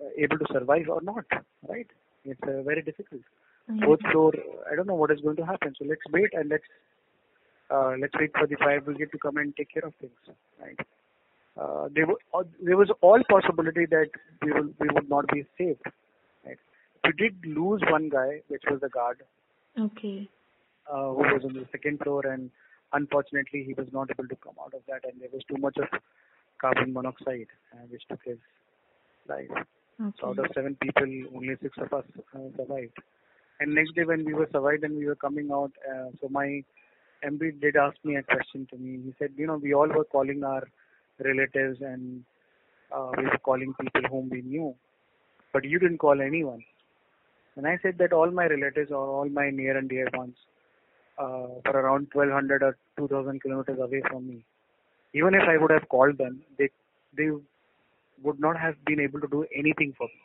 [0.00, 1.24] uh, able to survive or not.
[1.68, 1.86] Right?
[2.24, 3.22] It's uh, very difficult.
[3.84, 4.32] Fourth floor,
[4.70, 5.72] I don't know what is going to happen.
[5.78, 6.64] So let's wait and let's
[7.70, 10.36] uh, let's wait for the fire brigade to come and take care of things.
[10.60, 10.78] Right?
[11.58, 14.08] Uh, there, were, uh, there was all possibility that
[14.42, 15.80] we will we would not be saved.
[16.44, 16.58] Right?
[17.04, 19.22] We did lose one guy, which was the guard,
[19.78, 20.28] Okay.
[20.90, 22.50] uh, who was on the second floor, and
[22.92, 25.76] unfortunately he was not able to come out of that, and there was too much
[25.78, 25.88] of
[26.60, 28.38] carbon monoxide, uh, which took his
[29.28, 29.50] life.
[30.20, 32.04] So out of seven people, only six of us
[32.34, 32.96] uh, survived.
[33.60, 36.62] And next day when we were survived and we were coming out, uh, so my
[37.24, 39.00] MD did ask me a question to me.
[39.04, 40.62] He said, you know, we all were calling our
[41.24, 42.24] relatives and
[42.94, 44.74] uh, we were calling people whom we knew,
[45.52, 46.62] but you didn't call anyone.
[47.56, 50.34] And I said that all my relatives or all my near and dear ones
[51.18, 54.44] uh, were around 1200 or 2000 kilometers away from me.
[55.14, 56.70] Even if I would have called them, they
[57.16, 57.28] they
[58.22, 60.20] would not have been able to do anything for me.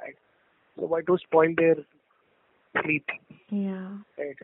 [0.00, 0.16] Right?
[0.76, 1.76] So why to spoil their
[2.82, 3.04] sleep?
[3.50, 3.98] Yeah.
[4.18, 4.36] Right?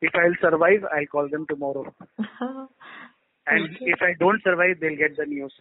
[0.00, 1.92] If I'll survive, I'll call them tomorrow.
[3.46, 3.90] And Okay.
[3.92, 5.52] if I don't survive, they'll get the news.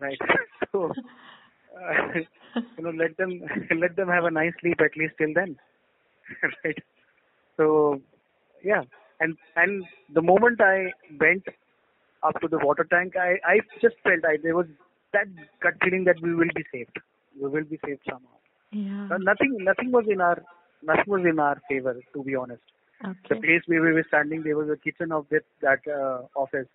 [0.00, 0.18] Right?
[0.72, 0.92] So,
[1.76, 2.20] uh,
[2.78, 3.42] you know, let them
[3.80, 5.56] let them have a nice sleep at least till then.
[6.64, 6.78] right?
[7.56, 8.00] So,
[8.62, 8.82] yeah.
[9.20, 11.44] And and the moment I went
[12.22, 14.66] up to the water tank, I I just felt I there was
[15.12, 15.26] that
[15.62, 16.98] gut feeling that we will be saved.
[17.40, 18.38] We will be saved somehow.
[18.72, 19.08] yeah.
[19.14, 20.42] Uh, nothing nothing was in our
[20.82, 22.62] nothing was in our favor to be honest.
[23.04, 23.16] Okay.
[23.28, 26.68] The place where we were standing, there was a kitchen of that that uh, office,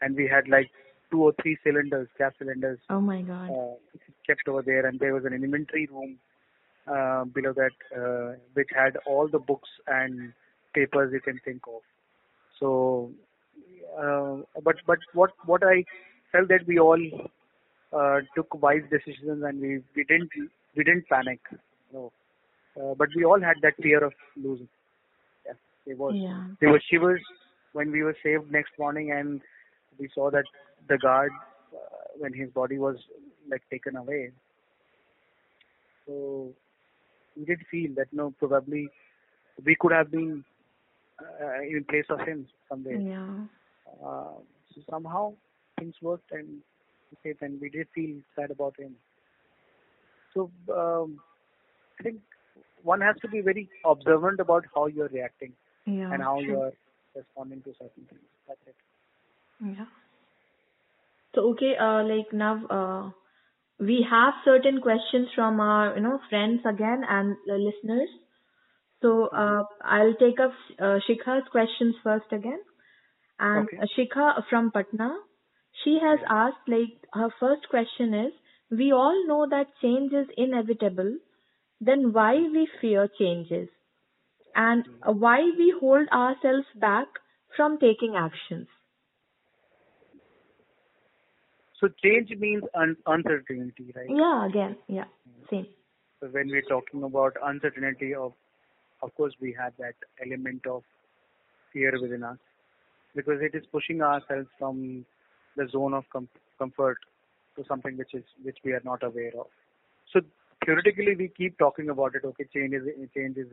[0.00, 0.70] and we had like
[1.12, 3.50] two or three cylinders, gas cylinders, Oh my God.
[3.50, 3.74] uh,
[4.26, 6.18] kept over there, and there was an inventory room
[6.86, 10.32] uh, below that, uh, which had all the books and
[10.74, 11.82] papers you can think of.
[12.58, 13.10] So,
[14.00, 15.84] uh, but but what what I
[16.32, 17.00] felt that we all
[17.92, 20.30] uh, took wise decisions and we we didn't
[20.76, 21.40] we didn't panic.
[21.92, 22.12] No,
[22.80, 24.68] uh, but we all had that fear of losing.
[25.46, 25.52] Yeah,
[25.86, 26.44] there was Yeah.
[26.60, 27.22] there were shivers
[27.72, 29.40] when we were saved next morning and
[29.98, 30.44] we saw that
[30.88, 31.32] the guard
[31.72, 32.96] uh, when his body was
[33.50, 34.30] like taken away.
[36.06, 36.52] So
[37.36, 38.88] we did feel that no, probably
[39.64, 40.44] we could have been
[41.20, 43.00] uh, in place of him somewhere.
[43.00, 43.44] Yeah.
[44.04, 44.38] Uh,
[44.74, 45.34] so somehow
[45.78, 46.62] things worked and
[47.40, 48.94] then we did feel sad about him.
[50.34, 51.20] So um,
[52.00, 52.20] I think
[52.82, 55.52] one has to be very observant about how you're reacting
[55.86, 56.12] Yeah.
[56.12, 56.46] and how true.
[56.46, 56.72] you're
[57.14, 58.20] responding to certain things.
[58.48, 58.74] That's it.
[59.60, 59.84] Yeah.
[61.34, 63.10] So okay, uh, like now, uh,
[63.78, 68.08] we have certain questions from our, you know, friends again and the listeners.
[69.02, 72.60] So uh, I'll take up uh, Shikha's questions first again.
[73.38, 73.78] And Okay.
[73.96, 75.16] Shikha from Patna,
[75.84, 78.32] she has asked, like, her first question is,
[78.70, 81.18] we all know that change is inevitable.
[81.80, 83.68] Then why we fear changes?
[84.54, 87.08] And uh, why we hold ourselves back
[87.56, 88.68] from taking actions?
[91.82, 94.06] So change means un- uncertainty, right?
[94.08, 95.06] Yeah, again, yeah,
[95.50, 95.66] same.
[96.20, 98.34] So when we're talking about uncertainty, of
[99.02, 100.84] of course we have that element of
[101.72, 102.38] fear within us
[103.16, 105.04] because it is pushing ourselves from
[105.56, 106.98] the zone of com- comfort
[107.56, 109.48] to something which is which we are not aware of.
[110.12, 110.20] So
[110.64, 112.24] theoretically we keep talking about it.
[112.24, 113.48] Okay, change is change is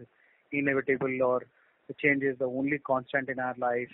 [0.52, 1.48] inevitable or
[1.88, 3.90] the change is the only constant in our life.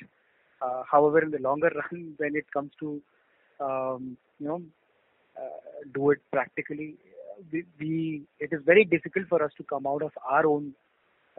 [0.61, 3.01] Uh, however, in the longer run, when it comes to
[3.59, 4.61] um, you know
[5.37, 5.59] uh,
[5.93, 6.95] do it practically,
[7.51, 10.73] we, we it is very difficult for us to come out of our own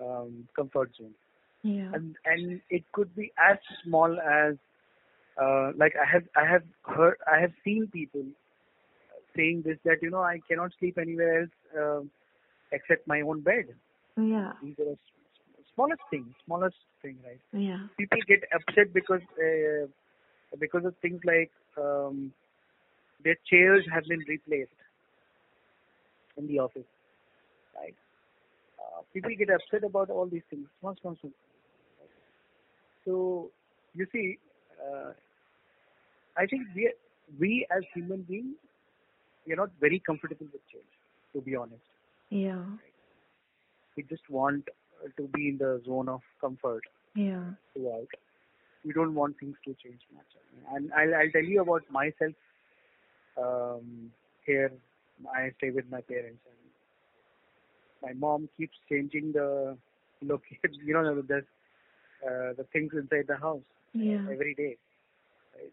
[0.03, 1.15] um, comfort zone,
[1.63, 1.91] Yeah.
[1.95, 4.55] and and it could be as small as
[5.41, 8.25] uh, like I have I have heard I have seen people
[9.37, 12.11] saying this that you know I cannot sleep anywhere else um
[12.73, 13.67] except my own bed.
[14.17, 14.53] Yeah.
[14.63, 14.99] These are the
[15.75, 17.41] smallest thing, smallest thing, right?
[17.53, 17.81] Yeah.
[17.99, 19.87] people get upset because uh,
[20.59, 22.33] because of things like um,
[23.25, 24.71] their chairs have been replaced
[26.37, 26.87] in the office,
[27.77, 27.95] right?
[28.79, 30.67] Uh, people get upset about all these things.
[30.81, 31.33] Small, small, small.
[33.05, 33.51] So
[33.95, 34.39] you see,
[34.85, 35.13] uh,
[36.37, 36.93] I think we
[37.39, 38.57] we as human beings
[39.47, 40.85] we are not very comfortable with change.
[41.35, 41.83] To be honest,
[42.31, 42.65] Yeah.
[43.97, 44.69] we just want
[45.17, 46.83] to be in the zone of comfort.
[47.15, 47.45] Yeah.
[47.73, 48.09] throughout.
[48.87, 50.31] We don't want things to change much.
[50.75, 52.35] And I'll, I'll tell you about myself.
[53.37, 54.13] Um,
[54.47, 54.73] here,
[55.35, 56.61] I stay with my parents, and
[58.03, 59.77] my mom keeps changing the
[60.23, 60.43] look.
[60.85, 64.23] You know, the uh, the things inside the house Yeah.
[64.33, 64.77] every day.
[65.55, 65.73] Right?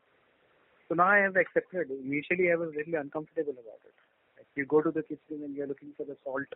[0.90, 1.92] So now I have accepted.
[1.92, 3.96] Initially, I was really uncomfortable about it.
[4.38, 6.52] Like you go to the kitchen and you're looking for the salt,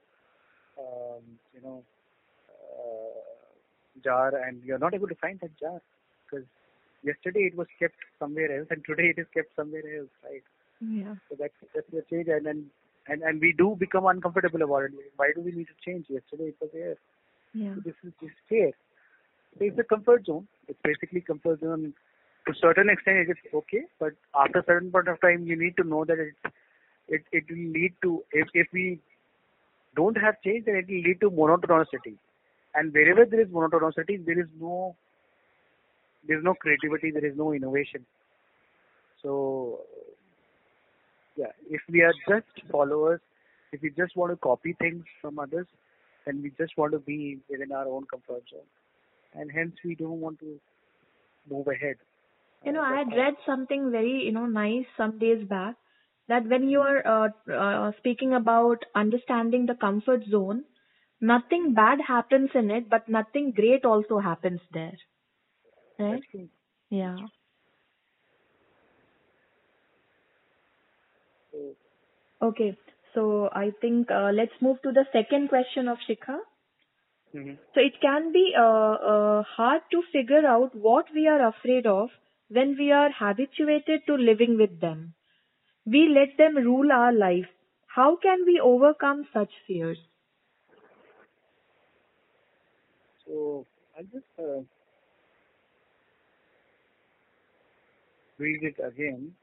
[0.79, 1.83] um, you know,
[2.49, 3.21] uh,
[4.03, 5.81] jar, and you're not able to find that jar
[6.29, 6.45] because
[7.03, 10.43] yesterday it was kept somewhere else, and today it is kept somewhere else, right?
[10.79, 11.15] Yeah.
[11.29, 12.65] So that's that's the change, and and
[13.07, 14.91] and, and we do become uncomfortable about it.
[15.15, 16.05] Why do we need to change?
[16.09, 16.97] Yesterday it was there.
[17.53, 17.75] Yeah.
[17.75, 18.71] So this is this is here.
[19.57, 20.47] So it's a comfort zone.
[20.67, 21.93] It's basically comfort zone.
[22.45, 25.57] To a certain extent, it is okay, but after a certain point of time, you
[25.59, 26.51] need to know that it
[27.07, 28.99] it it will lead to if if we
[29.95, 32.15] don't have change, then it will lead to monotonicity.
[32.75, 34.95] And wherever there is monotonicity, there is no
[36.27, 38.05] there is no creativity, there is no innovation.
[39.23, 39.81] So
[41.35, 43.21] yeah, if we are just followers,
[43.71, 45.67] if we just want to copy things from others,
[46.25, 48.69] then we just want to be within our own comfort zone,
[49.33, 50.59] and hence we don't want to
[51.49, 51.95] move ahead.
[52.65, 55.75] You know, Uh, I had read something very, you know, nice some days back
[56.27, 60.65] that when you are uh, uh, speaking about understanding the comfort zone,
[61.21, 64.97] nothing bad happens in it, but nothing great also happens there.
[65.99, 66.23] Right?
[66.89, 67.27] Yeah.
[72.41, 72.77] Okay.
[73.13, 76.39] So I think uh, let's move to the second question of Shikha.
[77.33, 77.57] mhm.
[77.73, 82.09] So it can be uh, uh, hard to figure out what we are afraid of
[82.49, 85.13] when we are habituated to living with them.
[85.85, 87.49] We let them rule our life.
[87.87, 89.99] How can we overcome such fears?
[93.25, 93.65] So
[93.97, 94.25] I'll just
[98.37, 99.33] read it again.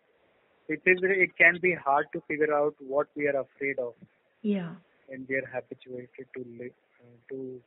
[0.69, 3.95] It says that it can be hard to figure out what we are afraid of
[4.43, 4.75] Yeah.
[5.09, 7.61] when we are habituated to live uh, to.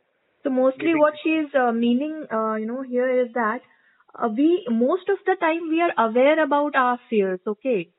[0.43, 3.61] So mostly Living what she is uh, meaning, uh, you know, here is that
[4.15, 7.39] uh, we most of the time we are aware about our fears.
[7.45, 7.89] Okay.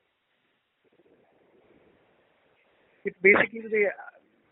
[3.05, 3.85] It's basically the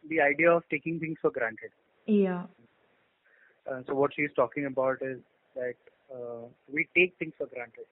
[0.10, 1.72] the idea of taking things for granted.
[2.06, 2.44] Yeah.
[3.70, 5.20] Uh, so what she is talking about is
[5.56, 5.76] that
[6.14, 7.86] uh, we take things for granted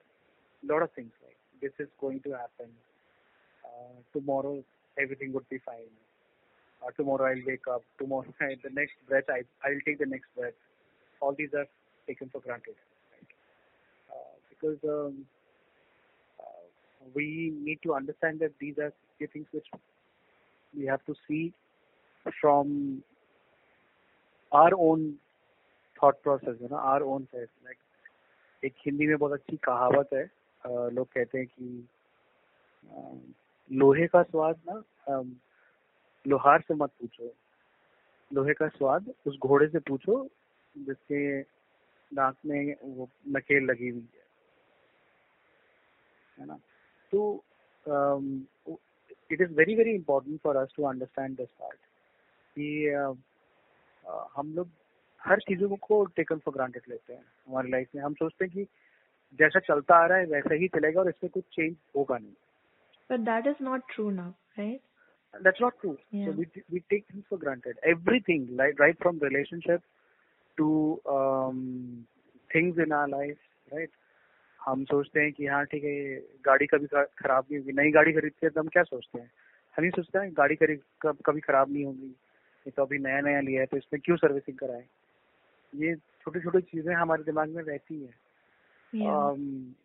[0.65, 2.71] A lot of things like this is going to happen.
[3.65, 4.63] Uh, tomorrow
[4.99, 5.91] everything would be fine.
[6.83, 7.83] Uh, tomorrow I'll wake up.
[7.99, 10.55] Tomorrow the next breath I I'll take the next breath.
[11.21, 11.67] All these are
[12.07, 12.75] taken for granted.
[13.13, 13.31] Right?
[14.11, 15.25] Uh, because um,
[16.41, 16.65] uh,
[17.15, 19.67] we need to understand that these are the things which
[20.77, 21.53] we have to see
[22.41, 23.03] from
[24.53, 25.15] our own
[26.01, 27.81] thought process है ना our own self like
[28.65, 30.29] एक हिंदी में बहुत अच्छी कहावत है अ,
[30.66, 31.88] लोग कहते हैं कि
[33.72, 35.24] लोहे का स्वाद ना
[36.26, 37.34] लोहार से मत पूछो।
[38.32, 40.28] लोहे का स्वाद उस घोड़े से पूछो,
[40.76, 41.42] जिसके
[42.12, 44.24] दांत में वो नकेल लगी हुई है।
[46.38, 46.58] है ना?
[47.12, 47.44] तो
[49.32, 51.78] it is very very important for us to understand this part
[52.58, 52.68] कि
[54.36, 54.70] हम लोग
[55.22, 58.68] हर चीज़ों को टेकन फॉर ग्रांटेड लेते हैं। हमारी लाइफ में हम सोचते हैं कि
[59.40, 62.34] जैसा चलता आ रहा है वैसा ही चलेगा और इसमें कुछ चेंज होगा नहीं।
[63.12, 64.30] But that is not true now,
[64.60, 64.82] right?
[65.34, 65.98] that's not true.
[66.14, 66.26] Yeah.
[66.26, 67.80] so we we take things for granted.
[67.94, 69.82] Everything right right from relationship
[70.58, 70.68] to
[71.14, 71.58] um,
[72.50, 73.92] things in our life right?
[74.60, 76.16] हम सोचते हैं कि हाँ ठीक है ये
[76.46, 79.32] गाड़ी कभी खराब नहीं होगी। नई गाड़ी खरीदते हैं तो हम क्या सोचते हैं?
[79.78, 82.08] हम ही सोचते हैं गाड़ी खरीद कब कभी खराब नहीं होगी।
[82.66, 84.86] ये तो अभी नया नया लिया है तो इसमें क्यों सर्विसिंग कराए?
[85.74, 88.14] ये छोटी छोटी चीज़ें हमारे दिमाग में रहती है।
[88.96, 89.30] Yeah.
[89.30, 89.76] um,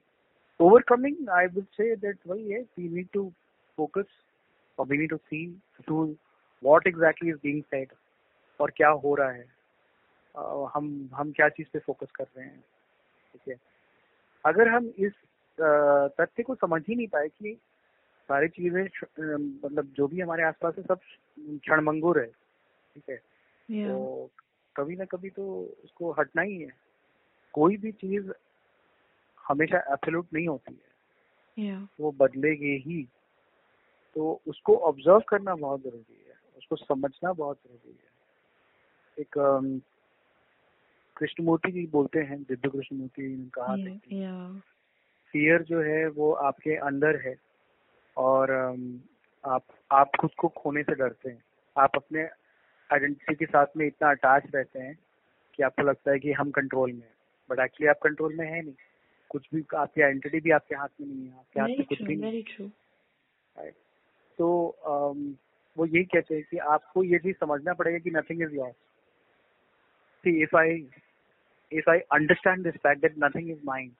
[0.61, 3.32] overcoming, I would say that well, yes, we need to
[3.78, 4.06] focus
[4.78, 5.54] or we need to see
[5.86, 6.16] to
[6.62, 7.96] what exactly is being said
[8.61, 9.44] और क्या हो रहा है
[10.34, 12.61] uh, हम हम क्या चीज़ पे फोकस कर रहे हैं
[13.34, 13.56] ठीक है
[14.44, 15.12] अगर हम इस
[15.58, 17.56] uh, तथ्य को समझ ही नहीं पाए कि
[18.28, 18.82] सारी चीज़ें
[19.64, 21.00] मतलब जो भी हमारे आसपास है सब
[21.38, 23.88] क्षणभंगुर है ठीक है yeah.
[23.88, 24.30] तो
[24.76, 25.48] कभी ना कभी तो
[25.84, 26.72] उसको हटना ही है
[27.54, 28.30] कोई भी चीज़
[29.51, 30.90] हमेशा एब्सोल्यूट नहीं होती है।
[31.72, 31.92] Yeah.
[32.01, 33.09] वो बदलेगी ही।
[34.14, 38.11] तो उसको ऑब्ज़र्व करना बहुत ज़रूरी है। उसको समझना बहुत ज़रूरी है।
[39.18, 39.80] एक अम,
[41.16, 44.66] कृष्णमूर्ति जी बोलते हैं दिव्य कृष्णमूर्ति ने कहा Yeah.
[45.32, 47.36] फियर जो है वो आपके अंदर है
[48.16, 48.51] और
[49.46, 51.42] आप आप खुद को खोने से डरते हैं।
[51.78, 52.22] आप अपने
[52.92, 54.98] आइडेंटिटी के साथ में इतना अटैच रहते हैं
[55.55, 57.14] कि आपको लगता है कि हम कंट्रोल में हैं।
[57.51, 58.74] बट एक्चुअली आप कंट्रोल में है नहीं।
[59.31, 62.16] कुछ भी आपकी आइडेंटिटी भी आपके हाथ में नहीं है आपके हाथ में कुछ भी
[62.16, 62.43] नहीं।
[63.57, 63.70] है
[64.39, 64.49] तो
[64.89, 65.35] um,
[65.76, 68.74] वो यही कहते हैं कि आपको ये भी समझना पड़ेगा कि nothing is yours
[70.24, 70.74] see if I
[71.72, 73.93] if I understand this fact that nothing is mine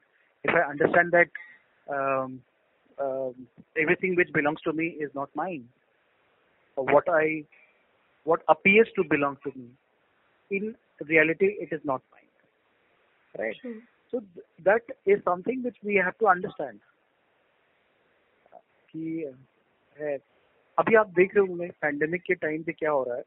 [0.45, 1.39] if I understand that
[3.77, 5.69] everything which belongs to me is not mine
[6.77, 7.41] what I
[8.27, 14.47] what appears to belong to me in reality it is not mine right So th-
[14.61, 16.81] that is something which we have to understand.
[18.93, 19.33] कि
[19.97, 20.17] है
[20.79, 23.25] अभी आप देख रहे होंगे pandemic के time पे क्या हो रहा है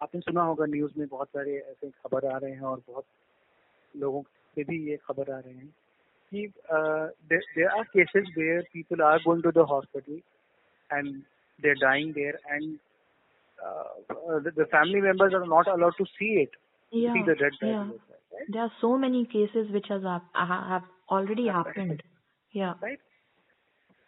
[0.00, 3.04] आपने सुना होगा न्यूज़ में बहुत सारे ऐसे खबर आ रहे हैं और बहुत
[3.94, 4.22] लोगों
[4.56, 5.68] से भी ये खबर आ रहे हैं
[6.32, 6.46] कि
[7.32, 10.20] there are cases where people are going to the hospital
[10.90, 11.14] and
[11.62, 12.76] they are dying there and
[14.56, 16.52] the family members are not allowed to see it
[16.92, 17.14] Yeah.
[17.14, 18.17] see the dead body Yeah.
[18.38, 18.52] Right?
[18.52, 21.90] There are so many cases which has hap- ha- have already Have happened.
[21.90, 22.02] Right.
[22.54, 22.74] Yeah.
[22.82, 22.98] Right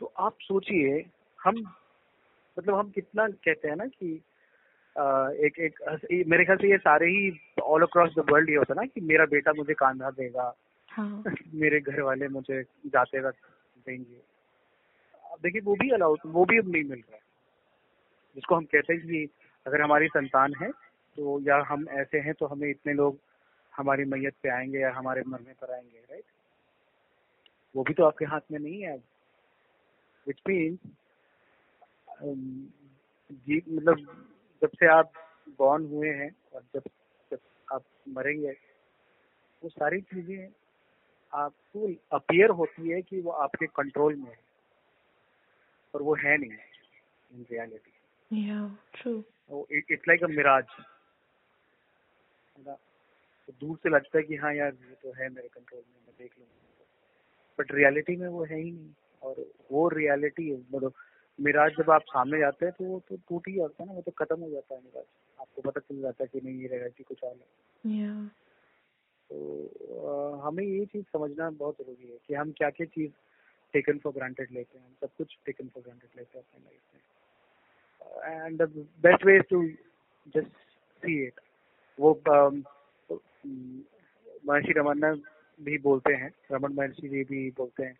[0.00, 0.98] तो आप सोचिए
[1.38, 1.56] हम
[2.56, 4.12] मतलब हम कितना कहते हैं ना कि
[5.46, 7.30] एक एक मेरे ख्याल से ये सारे ही
[7.64, 10.52] ऑल अक्रॉस द वर्ल्ड ये होता ना कि मेरा बेटा मुझे कांधा देगा
[10.88, 11.22] हाँ.
[11.62, 12.62] मेरे घर वाले मुझे
[12.94, 13.38] जाते वक्त
[13.86, 14.20] देंगे
[15.42, 17.22] देखिए वो भी अलाउड वो भी अब नहीं मिल रहा है
[18.36, 19.28] जिसको हम कहते हैं कि
[19.66, 20.70] अगर हमारी संतान है
[21.18, 23.18] तो या हम ऐसे हैं तो हमें इतने लोग
[23.80, 26.24] हमारी मैयत पे आएँगे या हमारे मरने पर आएँगे राइट
[27.76, 28.96] वो भी तो आपके हाथ में नहीं है
[30.26, 30.78] विच मीन्स
[33.30, 33.98] जी मतलब
[34.62, 35.12] जब से आप
[35.58, 36.82] बॉर्न हुए हैं और जब
[37.30, 37.38] जब
[37.72, 38.52] आप मरेंगे
[39.62, 40.48] वो सारी चीज़ें
[41.34, 44.38] आपको अपियर होती है कि वो आपके कंट्रोल में है।
[45.94, 46.50] पर वो है नहीं
[47.32, 47.92] in reality.
[49.92, 50.64] It's like a mirage
[53.50, 56.14] तो दूर से लगता है कि हाँ यार ये तो है मेरे कंट्रोल में मैं
[56.18, 56.84] देख लूँगा
[57.58, 58.92] बट रियलिटी में वो है ही नहीं।
[59.22, 60.92] और वो रियलिटी मतलब
[61.38, 64.02] मिराज जब आप सामने जाते हैं तो वो तो टूट ही जाता है ना वो
[64.02, 65.04] तो खत्म हो जाता है मिराज।
[65.40, 68.28] आपको पता चल जाता है कि नहीं ये रियलिटी कुछ और है। Yeah.
[69.30, 69.36] तो
[70.00, 73.12] अ, हमें ये चीज़ समझना बहुत ज़रूरी है कि हम क्या क्या चीज़
[73.74, 76.82] टेकन फॉर ग्रांटेड लेते हैं। हम सब कुछ टेकन फॉर ग्रांटेड लेते हैं अपनी लाइफ
[76.94, 78.62] में। And
[79.02, 79.62] best way to
[80.34, 80.56] just
[81.02, 81.40] see it
[81.98, 82.62] वो um,
[83.46, 85.22] महर्षि रमन
[85.60, 87.98] भी बोलते हैं रमन महर्षि जी भी बोलते हैं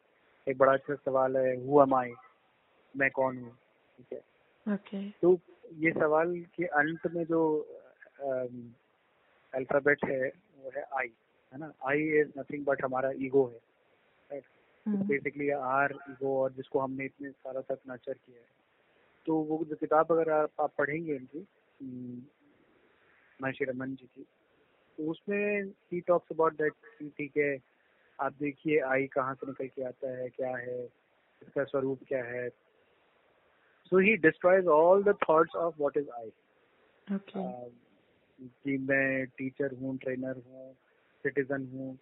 [0.48, 2.12] एक बड़ा अच्छा सवाल है हु एम आई
[2.96, 3.56] मैं कौन हूँ?
[3.98, 4.20] ठीक है.
[5.22, 5.38] तो
[5.74, 7.58] ये सवाल के अंत में जो
[9.54, 11.12] अल्फ़ाबेट है वो है आई
[11.52, 11.72] है ना?
[11.84, 13.60] आई इज़ नथिंग बट हमारा ईगो है.
[14.88, 18.48] बेसिकली आर ईगो और जिसको हमने इतने सारा तक नर्चर किया है।
[19.26, 21.46] तो वो जो किताब अगर आप, आप पढ़ेंगे इनकी
[21.82, 22.22] हम्म,
[23.42, 24.26] महर्षि रमन जी की
[25.00, 26.72] तो उसमें ही टॉक्स अबाउट दैट
[27.02, 27.58] ठीक है
[28.20, 30.84] आप देखिए आई कहाँ से निकल के आता है क्या है
[31.42, 32.48] इसका स्वरूप क्या है।
[33.84, 36.30] So he destroys all the thoughts of what is I
[37.12, 37.62] Okay.
[38.40, 40.74] कि मैं टीचर हूँ ट्रेनर हूँ
[41.24, 41.98] सिटीजन हूँ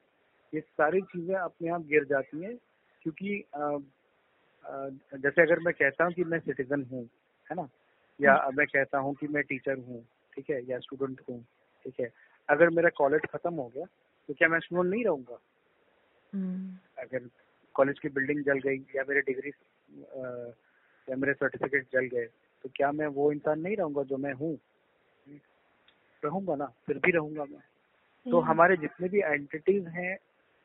[0.54, 2.56] ये सारी चीज़ें अपने आप गिर जाती हैं
[3.02, 3.60] क्योंकि अ,
[4.64, 7.04] अ, जैसे अगर मैं कहता हूँ कि मैं सिटीजन हूँ
[7.50, 7.68] है ना
[8.20, 11.42] या मैं कहता हूँ कि मैं टीचर हूँ ठीक है या स्टूडेंट हूँ
[11.84, 13.84] ठीक है अगर मेरा कॉलेज खत्म हो गया
[14.28, 15.38] तो क्या मैं स्टूडेंट नहीं रहूँगा?
[16.32, 16.78] Hmm.
[16.98, 17.28] अगर
[17.74, 19.50] कॉलेज की बिल्डिंग जल गई या मेरे डिग्री
[21.08, 22.26] या मेरे सर्टिफिकेट जल गए
[22.64, 24.58] तो क्या मैं वो इंसान नहीं रहूँगा जो मैं हूँ?
[26.22, 27.60] रहूँगा ना फिर भी रहूँगा मैं।
[28.26, 28.48] तो Yeah.
[28.48, 30.14] हमारे जितने भी एंटिटीज हैं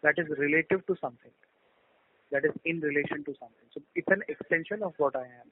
[0.03, 1.31] that is relative to something
[2.31, 5.49] that is in relation to something so it's an extension of what I am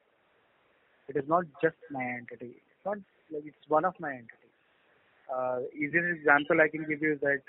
[1.09, 2.97] it is not just my entity it's not
[3.31, 4.40] like it's one of my entity
[5.74, 7.42] easiest example I can give you is that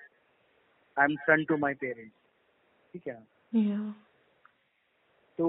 [0.97, 2.15] I'm son to my parents.
[2.93, 3.17] ठीक है
[3.63, 3.87] Yeah.
[5.39, 5.47] So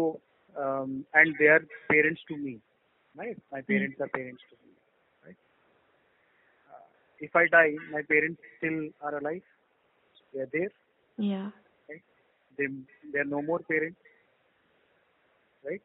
[0.65, 0.91] um,
[1.21, 2.53] and they are parents to me,
[3.21, 3.39] right?
[3.53, 4.73] My parents are parents to me,
[5.27, 5.39] right?
[6.73, 6.85] Uh,
[7.29, 9.43] if I die, my parents still are alive.
[10.35, 10.71] They are there,
[11.31, 11.49] Yeah.
[11.91, 12.05] right?
[12.59, 12.69] They
[13.13, 14.01] they are no more parents,
[15.71, 15.83] right?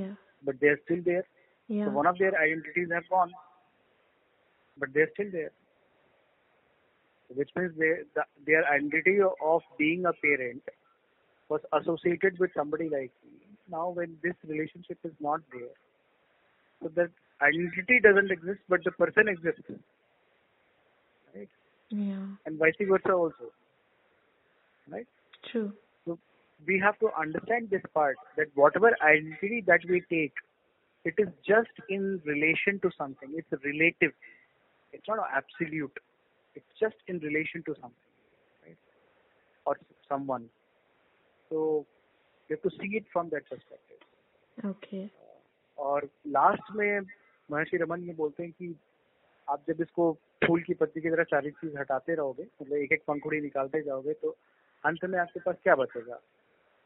[0.00, 0.14] Yeah.
[0.48, 1.24] But they are still there.
[1.68, 1.84] Yeah.
[1.86, 3.32] So one of their identities have gone,
[4.78, 5.52] but they are still there.
[7.35, 10.63] Which means they, the, their identity of being a parent
[11.49, 13.39] was associated with somebody like me.
[13.69, 15.75] Now, when this relationship is not there,
[16.81, 17.09] so that
[17.41, 19.61] identity doesn't exist, but the person exists,
[21.35, 21.49] right?
[21.89, 22.25] Yeah.
[22.45, 23.51] And vice versa also,
[24.89, 25.07] right?
[25.51, 25.73] True.
[26.05, 26.19] So
[26.67, 30.33] we have to understand this part that whatever identity that we take,
[31.05, 33.29] it is just in relation to something.
[33.33, 34.13] It's relative.
[34.91, 35.91] It's not absolute.
[36.55, 38.11] it's just in relation to something
[38.65, 38.77] right?
[39.65, 39.75] Or
[40.09, 40.45] someone.
[41.51, 41.85] So
[42.49, 44.01] you have to see it from that perspective.
[44.71, 45.05] Okay.
[45.77, 46.99] और last में
[47.49, 48.75] महर्षि रमन ये बोलते हैं कि
[49.47, 50.11] आप जब इसको
[50.45, 54.13] फूल की पत्ती की तरह चालीस चीज़ हटाते रहोगे मतलब एक एक पंखुड़ी निकालते जाओगे
[54.21, 54.29] तो
[54.83, 56.15] अंत में आपके पास क्या बचेगा?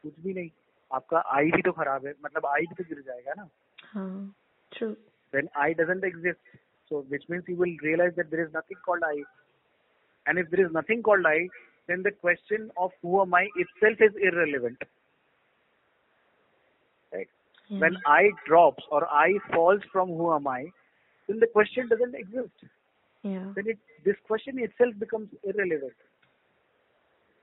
[0.02, 0.50] कुछ भी नहीं।
[0.90, 3.48] आपका आई भी तो खराब है मतलब आई भी तो गिर जाएगा ना।
[4.72, 4.88] True
[5.32, 6.56] then I doesn't exist
[6.90, 9.22] so which means you will realize that there is nothing called I
[10.28, 11.48] And if there is nothing called I,
[11.88, 14.82] then the question of who am I itself is irrelevant.
[17.12, 17.28] Right?
[17.70, 17.80] Yeah.
[17.80, 20.66] When I drops or I falls from who am I,
[21.28, 22.68] then the question doesn't exist.
[23.24, 23.46] Yeah.
[23.56, 25.96] Then it this question itself becomes irrelevant.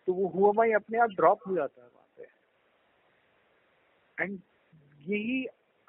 [0.08, 2.24] तो वो who am I अपने आप drop हो जाता है वहाँ पे
[4.24, 4.40] and
[5.10, 5.46] यही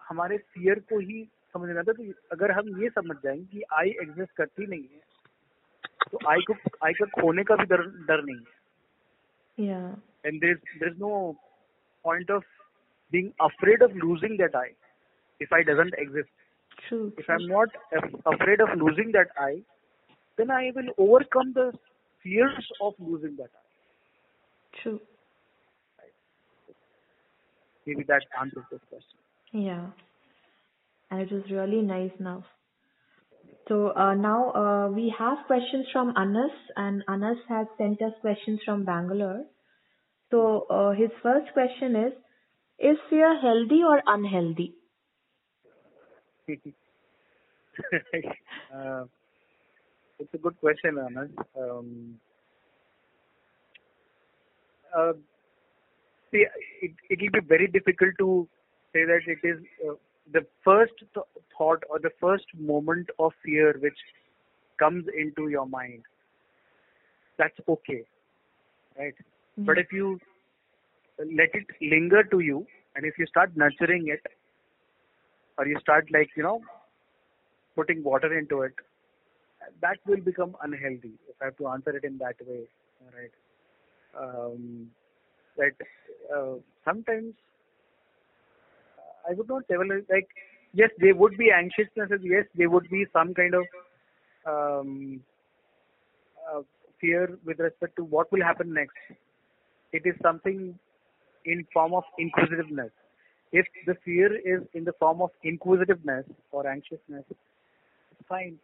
[0.09, 1.23] हमारे फियर को ही
[1.55, 5.01] समझना था तो अगर हम ये समझ जाएँगे कि आई एग्जिस्ट करती नहीं है
[6.12, 6.54] तो आई को
[6.86, 8.60] आई का खोने का भी डर डर नहीं है
[9.62, 9.88] Yeah.
[10.28, 11.16] and there is there is no
[12.06, 12.44] point of
[13.16, 14.72] being afraid of losing that eye
[15.46, 16.30] if I doesn't exist.
[16.88, 17.12] True.
[17.18, 17.36] If true.
[17.36, 19.62] I'm not af- afraid of losing that eye,
[20.38, 21.66] then I will overcome the
[22.24, 24.80] fears of losing that eye.
[24.82, 25.00] True.
[27.86, 29.20] Maybe that answers this question.
[29.68, 29.86] Yeah.
[31.10, 32.44] And it was really nice now.
[33.69, 38.61] So uh, now uh, we have questions from Anas, and Anas has sent us questions
[38.65, 39.45] from Bangalore.
[40.31, 42.13] So uh, his first question is
[42.79, 44.75] Is fear healthy or unhealthy?
[48.75, 49.05] uh,
[50.19, 51.31] it's a good question, Anand.
[51.61, 52.21] Um,
[54.97, 55.13] uh,
[56.31, 56.45] see,
[56.83, 58.49] it it will be very difficult to
[58.93, 59.59] say that it is
[59.89, 59.95] uh,
[60.33, 63.99] the first th- thought or the first moment of fear which
[64.79, 66.03] comes into your mind.
[67.39, 68.05] That's okay,
[68.99, 69.15] right?
[69.59, 70.19] But if you
[71.19, 74.21] let it linger to you, and if you start nurturing it,
[75.59, 76.61] or you start like you know
[77.75, 78.73] putting water into it,
[79.81, 81.13] that will become unhealthy.
[81.29, 82.65] If I have to answer it in that way,
[83.15, 83.33] right?
[84.19, 84.91] Um,
[85.57, 85.73] that
[86.35, 86.55] uh,
[86.85, 87.35] sometimes
[89.29, 90.29] I would not tell it like
[90.73, 92.11] yes, there would be anxiousness.
[92.23, 93.65] Yes, there would be some kind of
[94.47, 95.21] um,
[96.51, 96.63] uh,
[97.01, 98.97] fear with respect to what will happen next.
[99.93, 100.79] It is something
[101.45, 102.91] in form of inquisitiveness.
[103.53, 107.25] If the fear is in the form of inquisitiveness or anxiousness,
[108.29, 108.59] fine.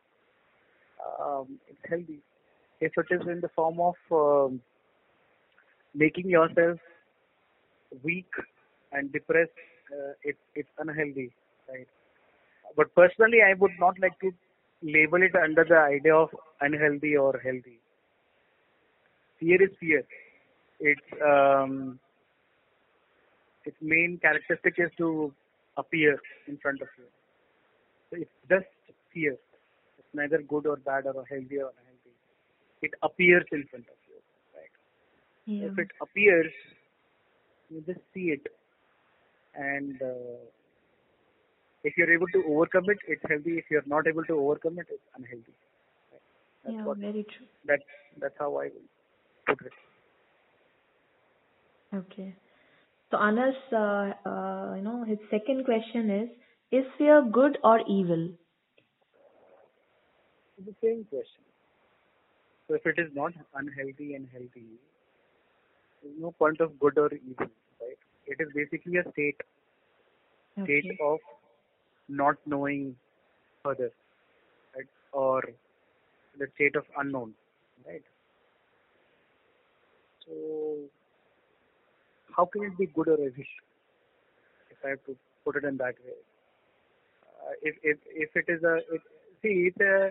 [1.20, 2.20] Um, it's healthy.
[2.80, 4.60] If it is in the form of um,
[5.94, 6.78] making yourself
[8.02, 8.30] weak
[8.92, 9.50] and depressed,
[9.92, 11.32] uh, it, it's unhealthy,
[11.68, 11.88] right?
[12.76, 14.32] But personally, I would not like to
[14.82, 16.30] label it under the idea of
[16.60, 17.78] unhealthy or healthy.
[19.38, 20.04] Fear is fear.
[20.80, 21.98] Its um,
[23.64, 25.32] its main characteristic is to
[25.76, 26.18] appear
[26.48, 27.04] in front of you.
[28.10, 28.66] So it's just
[29.12, 29.36] fear.
[29.98, 32.14] It's neither good or bad or healthy or unhealthy.
[32.82, 34.18] It appears in front of you,
[34.56, 34.74] right?
[35.46, 35.68] Yeah.
[35.68, 36.52] If it appears,
[37.70, 38.46] you just see it,
[39.54, 40.38] and uh,
[41.84, 43.58] if you're able to overcome it, it's healthy.
[43.58, 45.54] If you're not able to overcome it, it's unhealthy.
[46.12, 46.22] Right?
[46.64, 47.46] That's Yeah, what very true.
[47.66, 47.80] that
[48.20, 48.70] that's how I
[49.46, 49.72] put it.
[51.94, 52.34] Okay.
[53.10, 56.28] So Anas, uh, uh, you know, his second question is:
[56.72, 58.30] Is fear good or evil?
[60.58, 61.44] It's the same question.
[62.68, 64.66] So if it is not unhealthy and healthy,
[66.02, 67.46] there's no point of good or evil?
[68.26, 69.40] It is basically a state,
[70.64, 71.18] state of
[72.08, 72.96] not knowing
[73.62, 73.90] further,
[74.76, 74.86] right?
[75.12, 75.42] Or
[76.38, 77.34] the state of unknown,
[77.86, 78.02] right?
[80.26, 80.76] So
[82.36, 83.44] how can it be good or evil?
[84.70, 86.18] If I have to put it in that way,
[87.26, 89.02] uh, if if if it is a it,
[89.42, 90.10] see it's a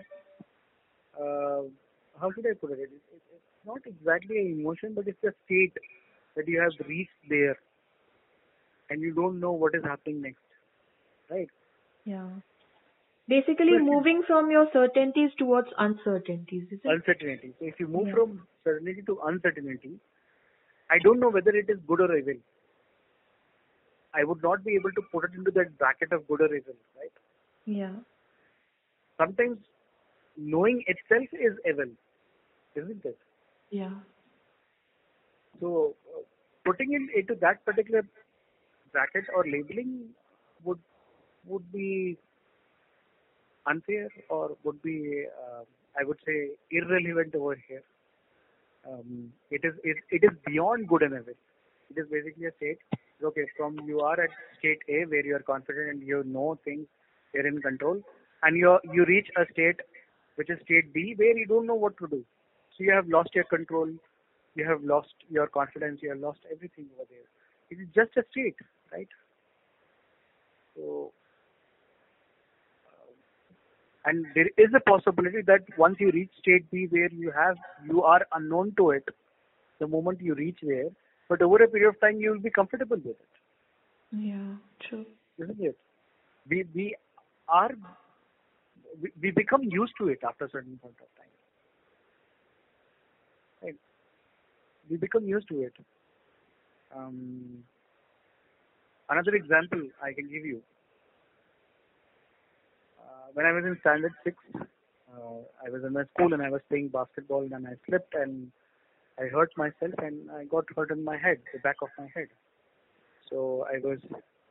[1.20, 1.62] uh,
[2.20, 2.78] how should I put it?
[2.80, 5.76] It's not exactly an emotion, but it's a state
[6.36, 7.56] that you have reached there,
[8.90, 10.42] and you don't know what is happening next,
[11.30, 11.48] right?
[12.04, 12.28] Yeah.
[13.28, 16.90] Basically, moving from your certainties towards uncertainties, is it?
[16.90, 17.54] Uncertainty.
[17.58, 18.14] So if you move Yeah.
[18.14, 19.98] from certainty to uncertainty,
[20.90, 22.40] I don't know whether it is good or evil.
[24.14, 26.74] I would not be able to put it into that bracket of good or evil,
[26.96, 27.12] right?
[27.64, 27.94] Yeah.
[29.16, 29.58] Sometimes
[30.36, 31.90] knowing itself is evil,
[32.74, 33.18] isn't it?
[33.70, 33.94] Yeah.
[35.60, 36.20] So uh,
[36.64, 38.04] putting it into that particular
[38.92, 40.08] bracket or labeling
[40.64, 40.78] would
[41.46, 42.16] would be
[43.66, 45.62] unfair or would be uh,
[45.98, 47.82] I would say irrelevant over here.
[48.88, 51.34] Um, it is it, it is beyond good and evil.
[51.90, 52.78] It is basically a state.
[53.22, 56.86] Okay, from you are at state A where you are confident and you know things,
[57.32, 58.00] you're in control,
[58.42, 59.80] and you you reach a state
[60.36, 62.24] which is state B where you don't know what to do.
[62.76, 63.88] So you have lost your control,
[64.54, 67.28] you have lost your confidence, you have lost everything over there.
[67.70, 68.56] It is just a state,
[68.92, 69.08] right?
[70.76, 71.12] So,
[72.86, 73.12] uh,
[74.04, 78.02] and there is a possibility that once you reach state B where you have you
[78.02, 79.08] are unknown to it,
[79.80, 80.90] the moment you reach there,
[81.28, 83.32] but over a period of time you will be comfortable with it,
[84.12, 84.56] Yeah.
[84.80, 85.06] True.
[85.38, 85.76] isn't it?
[86.48, 86.96] We we
[87.48, 87.70] are
[89.00, 91.32] we, we become used to it after a certain point of time.
[93.62, 93.76] Right?
[94.90, 95.74] We become used to it.
[96.94, 97.64] Um,
[99.12, 100.62] another example I can give you.
[103.00, 106.50] Uh, when I was in standard six, uh, I was in my school and I
[106.50, 108.50] was playing basketball and I slipped and
[109.18, 112.28] I hurt myself and I got hurt in my head, the back of my head.
[113.30, 113.98] So I was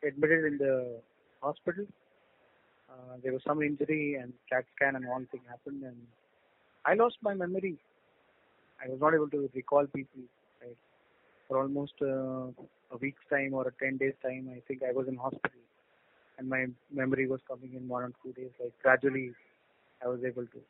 [0.08, 1.02] admitted in the
[1.42, 1.86] hospital.
[2.90, 5.98] Uh, there was some injury and CAT scan and all thing happened and
[6.86, 7.78] I lost my memory.
[8.84, 10.24] I was not able to recall people.
[10.62, 10.78] Right?
[11.52, 12.48] For almost uh,
[12.96, 15.60] a week's time or a 10 days time, I think I was in hospital
[16.38, 18.52] and my memory was coming in one or two days.
[18.58, 19.34] Like gradually,
[20.02, 20.62] I was able to.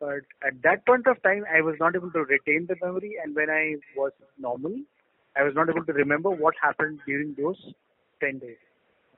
[0.00, 3.32] But at that point of time, I was not able to retain the memory, and
[3.36, 4.74] when I was normal,
[5.36, 7.62] I was not able to remember what happened during those
[8.18, 8.56] 10 days.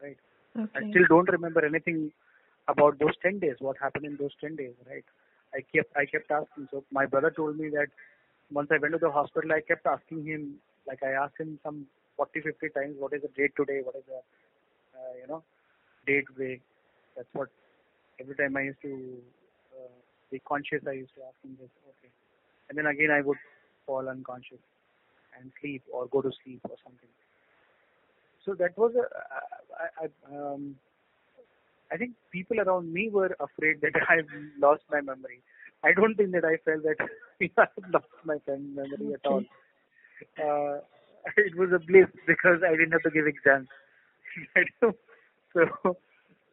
[0.02, 0.18] Right?
[0.54, 0.70] Okay.
[0.76, 2.12] I still don't remember anything
[2.68, 5.04] about those 10 days, what happened in those 10 days, right?
[5.54, 6.68] I kept, I kept asking.
[6.70, 7.86] So my brother told me that
[8.50, 11.86] once I went to the hospital, I kept asking him, like I asked him some
[12.16, 13.80] 40, 50 times, what is the date today?
[13.82, 15.42] What is the, uh, you know,
[16.06, 16.60] date today?
[17.16, 17.48] That's what,
[18.20, 19.18] every time I used to
[19.76, 19.96] uh,
[20.30, 22.12] be conscious, I used to ask him this, okay.
[22.68, 23.38] And then again, I would
[23.86, 24.62] fall unconscious
[25.38, 27.08] and sleep or go to sleep or something.
[28.44, 29.06] So that was a,
[29.74, 30.76] I, I, um,
[31.92, 34.28] I think people around me were afraid that I've
[34.58, 35.42] lost my memory.
[35.86, 36.96] I don't think that I felt that
[37.58, 39.44] I've lost my fam- memory at all.
[40.38, 40.80] Uh,
[41.36, 43.68] it was a bliss because I didn't have to give exams.
[44.80, 45.96] so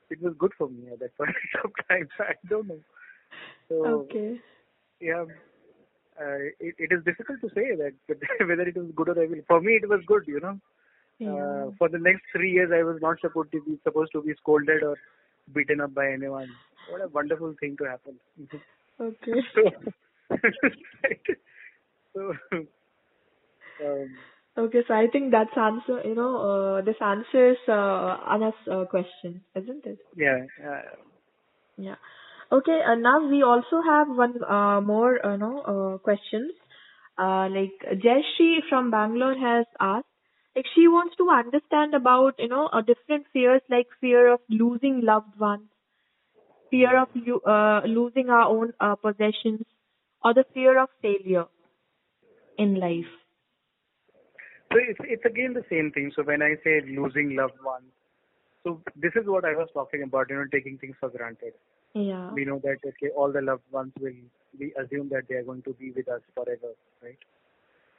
[0.10, 1.32] it was good for me at that point
[1.64, 2.08] of time.
[2.20, 2.80] I don't know.
[3.70, 4.38] So Okay.
[5.00, 5.26] yeah,
[6.22, 7.94] uh, it, it is difficult to say that
[8.48, 9.40] whether it was good or evil.
[9.48, 10.24] For me, it was good.
[10.28, 10.60] You know,
[11.20, 11.32] Yeah.
[11.34, 14.34] uh, for the next three years, I was not supposed to be supposed to be
[14.42, 14.98] scolded or
[15.54, 16.50] beaten up by anyone.
[16.88, 18.20] What a wonderful thing to happen.
[19.04, 19.42] Okay.
[22.14, 22.34] so,
[23.80, 24.18] so um,
[24.58, 29.42] Okay, so I think that's answer, you know, uh, this answers uh, Anas' uh, question,
[29.56, 29.98] isn't it?
[30.16, 30.82] yeah, uh,
[31.78, 31.96] Yeah.
[32.52, 36.52] Okay, uh, now we also have one uh, more, uh, no, uh, questions.
[37.18, 37.74] Uh, like
[38.04, 40.08] Jayashree from Bangalore has asked,
[40.56, 45.02] like she wants to understand about, you know, uh, different fears like fear of losing
[45.02, 45.70] loved ones,
[46.74, 47.10] fear of
[47.56, 49.66] uh, losing our own uh, possessions,
[50.24, 51.46] or the fear of failure
[52.58, 53.12] in life.
[54.72, 56.12] So it's it's again the same thing.
[56.16, 57.92] So when I say losing loved ones,
[58.64, 60.30] so this is what I was talking about.
[60.30, 61.54] You know, taking things for granted.
[61.94, 62.32] Yeah.
[62.34, 64.14] We know that okay, all the loved ones will
[64.60, 67.18] we assume that they are going to be with us forever, right?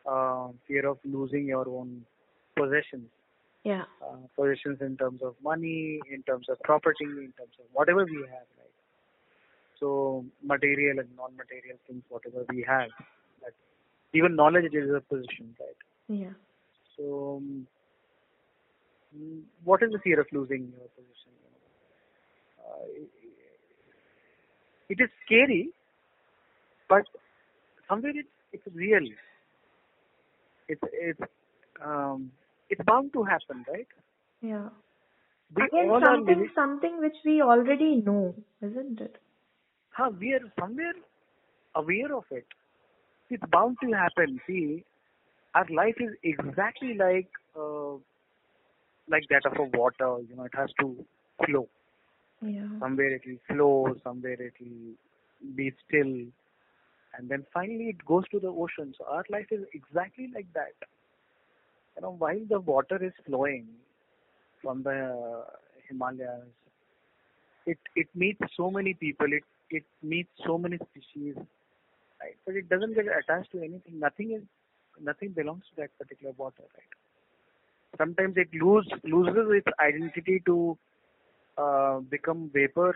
[0.07, 2.05] Uh, fear of losing your own
[2.57, 3.09] possessions,
[3.64, 3.85] Yeah.
[4.03, 8.20] uh, possessions in terms of money, in terms of property, in terms of whatever we
[8.22, 8.63] have, right?
[9.81, 12.91] So material and non-material things, whatever we have,
[14.14, 15.77] even knowledge is a position, right?
[16.09, 16.35] Yeah.
[16.97, 17.66] So, um,
[19.64, 21.33] what is the fear of losing your position?
[22.59, 22.87] Uh,
[24.89, 25.70] it is scary,
[26.89, 27.05] but
[27.89, 29.07] somewhere it, it's real.
[30.68, 31.20] It's it's
[31.85, 32.31] um,
[32.70, 33.89] it's bound to happen, right?
[34.41, 34.68] Yeah.
[35.57, 36.51] We Again, something living.
[36.55, 39.16] something which we already know, isn't it?
[39.97, 40.95] Huh, we are somewhere
[41.76, 42.47] aware of it.
[43.30, 44.40] It's bound to happen.
[44.47, 44.84] See,
[45.55, 47.95] our life is exactly like uh,
[49.09, 50.18] like that of a water.
[50.28, 50.97] You know, it has to
[51.47, 51.68] flow.
[52.42, 52.66] Yeah.
[52.80, 54.95] Somewhere it will flow, somewhere it will
[55.55, 56.12] be still,
[57.16, 58.95] and then finally it goes to the ocean.
[58.99, 60.74] So our life is exactly like that.
[61.97, 63.66] You know, while the water is flowing
[64.61, 65.45] from the
[65.88, 66.49] Himalayas,
[67.66, 69.32] it it meets so many people.
[69.32, 71.36] It it meets so many species,
[72.20, 72.36] right?
[72.46, 73.98] But it doesn't get attached to anything.
[73.98, 74.42] Nothing is
[75.00, 76.92] nothing belongs to that particular water, right?
[77.98, 80.76] Sometimes it lose loses its identity to
[81.58, 82.94] uh, become vapor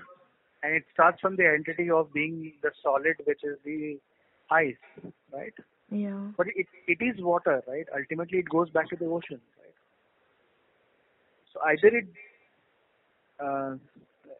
[0.62, 3.98] and it starts from the identity of being the solid which is the
[4.50, 4.82] ice
[5.32, 5.54] right
[5.90, 6.20] Yeah.
[6.36, 9.74] but it it is water right ultimately it goes back to the ocean right
[11.52, 12.06] so either it
[13.40, 13.74] uh,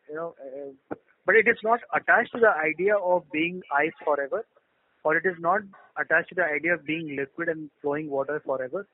[0.08, 0.94] you know uh,
[1.28, 4.44] but it is not attached to the idea of being ice forever
[5.04, 5.60] or it is not
[6.04, 8.86] attached to the idea of being liquid and flowing water forever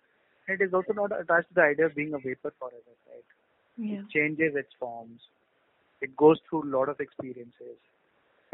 [0.54, 3.38] it is also not attached to the idea of being a vapor forever right
[3.84, 4.00] Yeah.
[4.00, 5.22] it changes its forms.
[6.06, 7.78] It goes through a lot of experiences.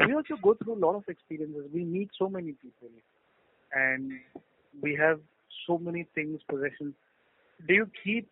[0.05, 1.65] We also go through a lot of experiences.
[1.73, 2.89] We meet so many people,
[3.81, 4.13] and
[4.81, 5.19] we have
[5.67, 6.95] so many things, possessions.
[7.67, 8.29] Do you keep?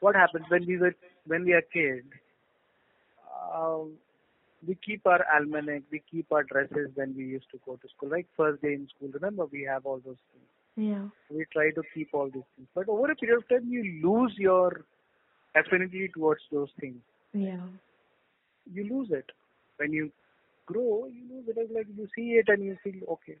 [0.00, 0.94] What happens when we were
[1.26, 2.06] when we are kids?
[3.54, 3.92] Um,
[4.66, 8.10] we keep our almanac, we keep our dresses when we used to go to school.
[8.10, 11.08] Like first day in school, remember we have all those things Yeah.
[11.30, 12.68] we try to keep all these things.
[12.74, 14.84] But over a period of time, you lose your
[15.54, 17.00] affinity towards those things.
[17.32, 17.66] Yeah.
[18.72, 19.30] You lose it.
[19.78, 20.12] When you
[20.66, 21.56] grow, you lose it.
[21.56, 23.36] It's like you see it and you feel okay.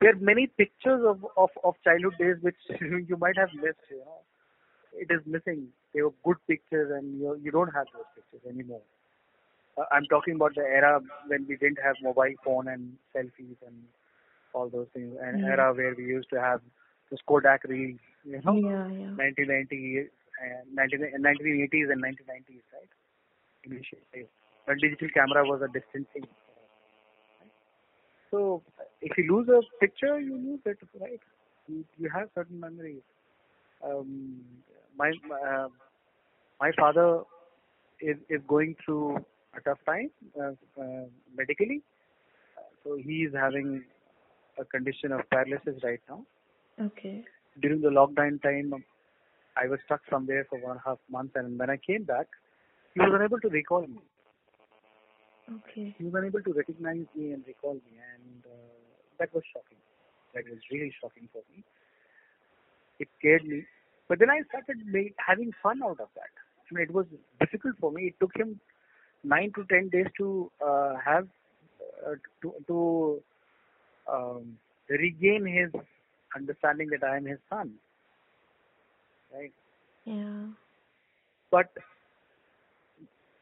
[0.00, 3.78] There are many pictures of, of, of childhood days which you might have missed.
[3.90, 4.20] You know,
[4.94, 5.68] it is missing.
[5.94, 8.80] They were good pictures, and you you don't have those pictures anymore.
[9.78, 13.76] Uh, I'm talking about the era when we didn't have mobile phone and selfies and
[14.52, 15.16] all those things.
[15.22, 15.44] and Yeah.
[15.44, 16.60] era where we used to have
[17.10, 18.00] the Kodak reels.
[18.24, 18.88] You know, Yeah.
[18.88, 19.16] Yeah.
[19.16, 20.08] 1990,
[20.42, 22.90] uh, 19, 1980s and 1990s, right?
[23.64, 24.26] Initially,
[24.64, 26.26] when digital camera was a distant thing.
[28.30, 28.62] So
[29.00, 31.20] if you lose a picture, you lose it, right?
[31.68, 33.02] You, you have certain memories.
[33.84, 34.40] Um,
[34.96, 35.68] my uh,
[36.60, 37.22] my father
[38.00, 39.24] is is going through
[39.56, 41.82] a tough time uh, uh, medically,
[42.84, 43.84] so he is having
[44.58, 46.24] a condition of paralysis right now
[46.80, 47.24] Okay.
[47.60, 48.72] during the lockdown time,
[49.56, 52.26] I was stuck somewhere for one and a half months, and when I came back,
[52.94, 53.98] he was unable to recall me.
[55.50, 55.94] Okay.
[55.98, 58.72] He was unable to recognize me and recall me, and uh,
[59.18, 59.78] that was shocking.
[60.34, 61.62] That was really shocking for me.
[62.98, 63.64] It scared me,
[64.08, 64.78] but then I started
[65.18, 66.32] having fun out of that.
[66.70, 67.06] I mean, it was
[67.40, 68.04] difficult for me.
[68.06, 68.58] It took him
[69.24, 71.28] nine to ten days to uh, have
[72.06, 73.22] uh, to to
[74.12, 74.58] um,
[74.88, 75.70] regain his
[76.36, 77.74] understanding that I am his son.
[79.34, 79.52] Right.
[80.04, 80.46] Yeah.
[81.50, 81.70] But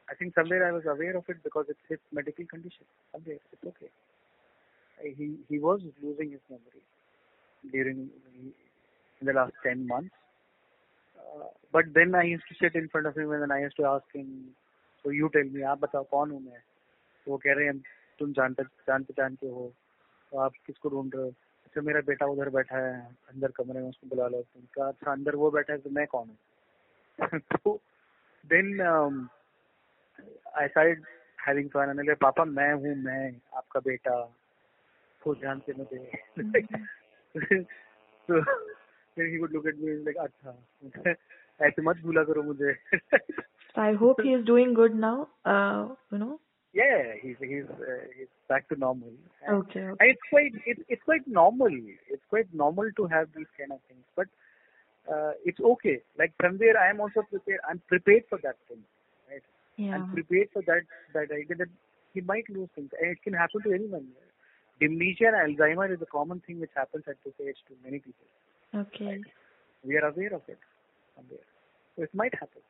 [0.09, 2.85] I think somewhere I was aware of it because it's his medical condition.
[3.11, 3.91] Somewhere it's okay.
[5.17, 6.83] he he was losing his memory
[7.71, 8.09] during
[9.21, 10.13] in the last 10 months.
[11.17, 13.77] Uh, but then I used to sit in front of him and then I used
[13.77, 14.49] to ask him,
[15.05, 16.59] so you tell me, आप बताओ कौन हूँ मैं?
[17.25, 17.83] तो वो कह रहे हैं
[18.19, 19.73] तुम जान जान पहचान के हो।
[20.31, 21.29] तो आप किसको ढूंढ रहे हो?
[21.65, 25.35] अच्छा मेरा बेटा उधर बैठा है अंदर कमरे में उसको बुला लो। तुम अच्छा अंदर
[25.35, 26.37] वो बैठा है तो मैं कौन हूँ?
[27.39, 27.79] तो
[28.45, 28.81] then
[30.57, 31.05] I said
[31.47, 34.37] having fun मैंने पापा मैं हूँ मैं आपका बेटा।
[35.27, 36.21] वो जानते मुझे
[38.29, 38.41] तो
[39.17, 41.11] he would look at me and like अच्छा
[41.65, 42.75] ऐसे मत भूला करो मुझे।
[43.75, 45.29] So I hope he is doing good now.
[45.45, 46.39] Uh, you know.
[46.73, 49.09] yeah he's he's uh, he's back to normal
[49.45, 49.81] and, Okay.
[49.91, 49.97] okay.
[49.99, 51.73] and it's quite it, it's quite normal
[52.15, 54.27] it's quite normal to have these kind of things but
[55.13, 58.83] uh, it's okay like somewhere i am also prepared i'm prepared for that thing
[59.31, 59.45] right
[59.83, 59.91] Yeah.
[59.95, 61.73] i'm prepared for that that idea that
[62.13, 64.07] he might lose things and it can happen to anyone
[64.85, 68.31] dementia and alzheimer is a common thing which happens at this age to many people
[68.85, 69.15] Okay.
[69.83, 70.59] we are aware of it
[71.15, 71.45] somewhere.
[71.95, 72.61] So it might happen.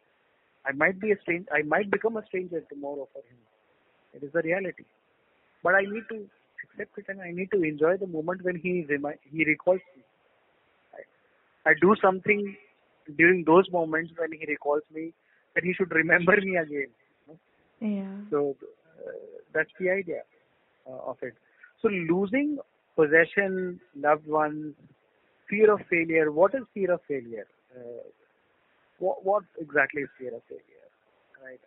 [0.65, 1.47] I might be a strange.
[1.51, 3.37] I might become a stranger tomorrow for him.
[4.13, 4.85] It is the reality.
[5.63, 6.27] But I need to
[6.63, 10.03] accept it and I need to enjoy the moment when he remi- he recalls me.
[10.93, 12.55] I, I do something
[13.17, 15.13] during those moments when he recalls me
[15.55, 16.87] that he should remember me again.
[17.79, 18.15] Yeah.
[18.29, 19.11] So uh,
[19.53, 20.21] that's the idea
[20.87, 21.33] uh, of it.
[21.81, 22.59] So losing
[22.95, 24.75] possession, loved ones,
[25.49, 26.31] fear of failure.
[26.31, 27.47] What is fear of failure?
[27.75, 28.03] Uh,
[29.01, 30.87] what, what exactly is fear of failure?
[31.43, 31.59] Right.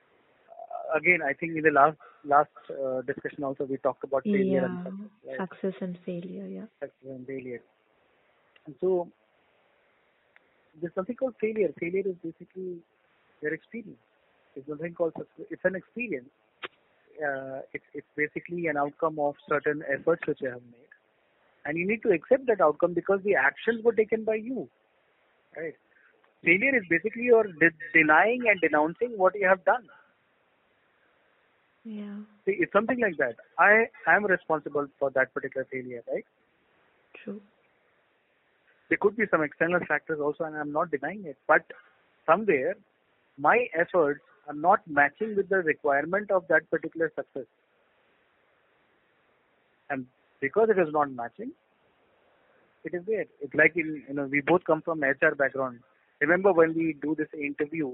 [0.49, 4.62] Uh, again, I think in the last last uh, discussion also we talked about failure
[4.62, 4.66] Yeah.
[4.66, 5.49] and success, right?
[5.51, 6.47] Success and failure.
[6.47, 6.66] Yeah.
[6.80, 7.62] success and failure.
[8.66, 9.09] And so
[10.80, 11.72] there's something called failure.
[11.80, 12.78] Failure is basically
[13.43, 13.99] your experience.
[14.55, 15.47] There's nothing called success.
[15.51, 16.30] It's an experience.
[17.26, 20.93] Uh, it's it's basically an outcome of certain efforts which you have made,
[21.64, 24.68] and you need to accept that outcome because the actions were taken by you.
[25.57, 25.74] Right.
[26.45, 29.89] Failure is basically your de- denying and denouncing what you have done.
[31.85, 32.17] Yeah.
[32.47, 33.37] See, it's something like that.
[33.59, 36.25] I am responsible for that particular failure, right?
[37.25, 37.41] True.
[38.89, 41.63] there could be some external factors also and i'm not denying it but
[42.27, 42.75] somewhere
[43.39, 47.47] my efforts are not matching with the requirement of that particular success
[49.91, 50.07] and
[50.41, 51.53] because it is not matching
[52.85, 55.79] it is there it's like in you know we both come from hr background
[56.25, 57.91] remember when we do this interview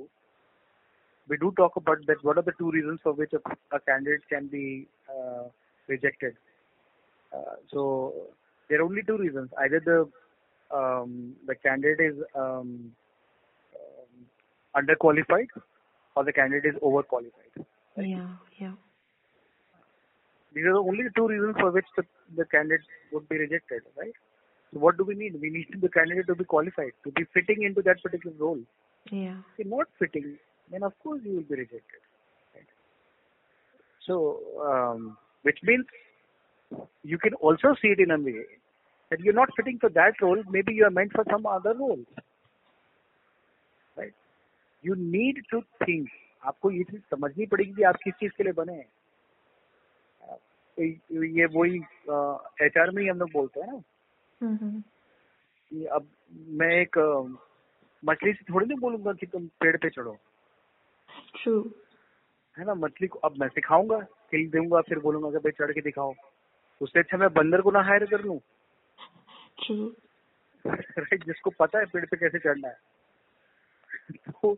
[1.28, 3.42] we do talk about that what are the two reasons for which a,
[3.76, 4.64] a candidate can be
[5.14, 5.44] uh,
[5.88, 6.34] rejected
[7.36, 8.12] uh, so
[8.68, 9.98] there are only two reasons either the
[10.76, 12.92] um, the candidate is um,
[13.74, 14.12] um,
[14.76, 15.48] underqualified
[16.16, 17.64] or the candidate is overqualified.
[17.96, 18.28] Yeah.
[18.58, 18.72] Yeah.
[20.54, 22.02] These are the only two reasons for which the,
[22.36, 24.12] the candidate would be rejected, right?
[24.73, 25.39] So what do we need?
[25.41, 28.59] We need the candidate to be qualified, to be fitting into that particular role.
[29.11, 29.37] Yeah.
[29.57, 30.37] If you're not fitting,
[30.71, 32.01] then of course you will be rejected.
[32.53, 32.67] Right?
[34.01, 35.85] So, um, which means
[37.03, 38.43] you can also see it in a way
[39.11, 41.99] that you're not fitting for that role, maybe you are meant for some other role.
[43.95, 44.13] Right?
[44.81, 46.09] You need to think.
[46.45, 48.87] आपको ये चीज समझनी पड़ेगी कि आप किस चीज के लिए बने हैं
[50.77, 51.77] तो ये वही
[52.65, 53.81] एच आर में ही हम लोग बोलते हैं ना Mm-hmm.
[53.81, 53.88] कि
[54.42, 56.98] अब मैं एक
[58.04, 60.16] मछली से थोड़ी ना बोलूँगा कि तुम पेड़ पे चढ़ो।
[61.36, 61.64] True.
[62.58, 63.96] है ना मछली को अब मैं सिखाऊँगा
[64.34, 66.14] हिल दूँगा फिर बोलूँगा कि भाई चढ़ के दिखाओ।
[66.80, 68.38] उससे अच्छा मैं बंदर को ना हायर कर लूँ।
[70.66, 72.76] राइट जिसको पता है पेड़ पे कैसे चढ़ना है।
[74.30, 74.52] तो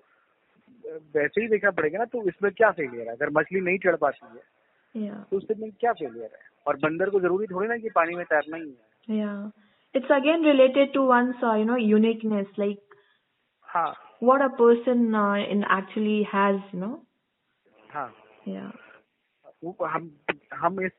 [1.15, 3.15] वैसे ही देखना पड़ेगा ना तो इसमें क्या फेलियर है?
[3.15, 4.51] अगर मछली नहीं चढ़ पाती है
[4.97, 5.31] Yeah.
[5.31, 6.49] तो उससे में क्या फेलियर है?
[6.67, 8.77] और बंदर को ज़रूरी थोड़ी ना कि पानी में तैरना ही है।
[9.19, 9.51] Yeah.
[9.95, 12.79] It's again related to one's, uh, you know, uniqueness, like
[13.69, 16.95] हाँ what a person uh, in actually has, you know.
[17.95, 18.11] हाँ
[18.47, 18.71] Yeah.
[19.65, 20.11] वो हम
[20.53, 20.93] हम इस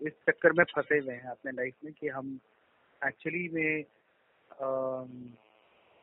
[0.00, 2.38] इस चक्कर में फंसे हुए हैं अपने लाइफ में कि हम
[3.02, 3.84] एक्चुअली में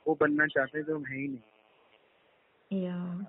[0.06, 1.42] वो बनना चाहते हैं जो हम है ही नहीं
[2.72, 3.26] Yeah.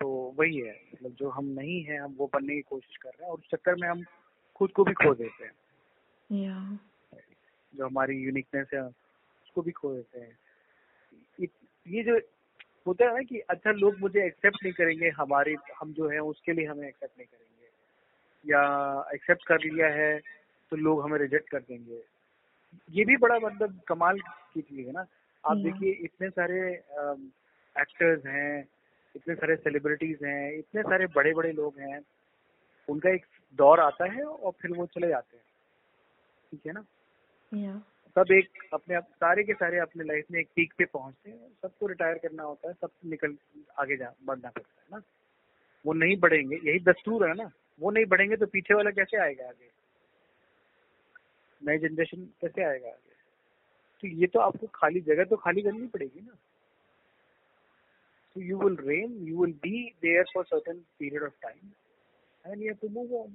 [0.00, 3.24] तो वही है मतलब जो हम नहीं है हम वो बनने की कोशिश कर रहे
[3.24, 4.02] हैं और उस चक्कर में हम
[4.56, 5.52] खुद को भी खो देते हैं
[6.30, 6.76] Yeah.
[7.74, 10.38] जो हमारी यूनिकनेस है उसको भी खो देते हैं।
[11.40, 12.20] ये- जो
[12.86, 16.52] होता है ना कि अच्छा लोग मुझे एक्सेप्ट नहीं करेंगे हमारे हम जो है उसके
[16.52, 17.66] लिए हमें एक्सेप्ट नहीं करेंगे।
[18.52, 20.20] या एक्सेप्ट कर लिया है
[20.70, 22.04] तो लोग हमें रिजेक्ट कर देंगे।
[22.90, 25.06] ये भी बड़ा मतलब कमाल की चीज़ है ना।
[25.44, 26.72] आप देखिए इतने सारे
[27.80, 28.68] एक्टर्स हैं
[29.16, 32.00] इतने सारे सेलिब्रिटीज हैं इतने सारे बड़े बड़े लोग हैं।
[32.88, 35.44] उनका एक दौर आता है और फिर वो चले जाते हैं।
[36.50, 36.84] ठीक है ना.
[37.52, 41.48] सब एक अपने आप सारे के सारे अपने लाइफ में एक पीक पे पहुँचते हैं
[41.62, 43.36] सबको रिटायर करना होता है सब निकल
[43.80, 45.02] आगे जा बढ़ना पड़ता है ना।
[45.86, 49.48] वो नहीं बढ़ेंगे यही दस्तूर है ना। वो नहीं बढ़ेंगे तो पीछे वाला कैसे आएगा
[49.48, 49.70] आगे?
[51.60, 53.12] नई जनरेशन कैसे आएगा आगे?
[54.02, 56.36] तो ये तो आपको खाली जगह तो खाली करनी पड़ेगी ना।
[58.36, 61.66] So you will reign, you will be there for certain period of time,
[62.44, 63.28] and you have to move on.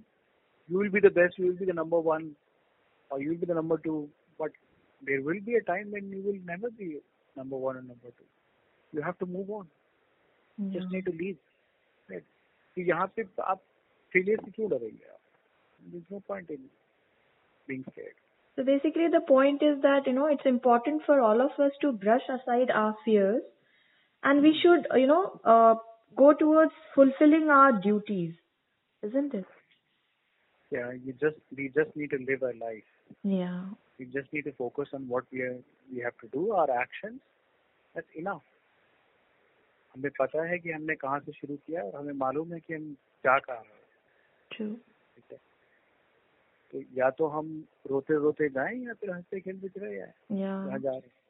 [0.70, 2.26] You will be the best, you will be the number one,
[3.11, 4.50] or you will be the number two, but
[5.07, 6.98] there will be a time when you will never be
[7.36, 8.24] number one and number two.
[8.92, 9.66] You have to move on.
[10.59, 10.80] Yeah.
[10.80, 11.38] Just need to leave.
[12.09, 12.24] Right?
[12.76, 13.62] तो यहाँ पे आप
[14.12, 15.20] failure से क्यों डरेंगे आप?
[15.92, 16.68] There's no point in
[17.68, 18.14] being scared.
[18.57, 21.92] So basically, the point is that you know it's important for all of us to
[21.92, 23.42] brush aside our fears,
[24.22, 25.74] and we should you know uh,
[26.16, 28.34] go towards fulfilling our duties,
[29.02, 29.44] isn't it?
[30.70, 32.84] Yeah, you just we just need to live our life.
[33.22, 33.64] Yeah.
[33.98, 35.57] We just need to focus on what we are,
[35.92, 37.20] we have to do, our actions.
[37.94, 38.42] That's enough.
[39.94, 42.92] हमें पता है कि हमने कहाँ से शुरू किया और हमें मालूम है कि हम
[43.22, 43.82] क्या कर रहे हैं
[44.55, 44.74] True.
[45.16, 45.38] ठीक है
[46.72, 47.52] तो या तो हम
[47.90, 50.66] रोते रोते जाएं या फिर हंसते खेलते चले जाएं Yeah.
[50.66, 51.22] जहाँ जा रहे हैं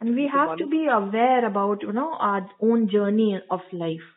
[0.00, 3.62] And we तो have to मालूम- be aware about you know our own journey of
[3.72, 4.08] life.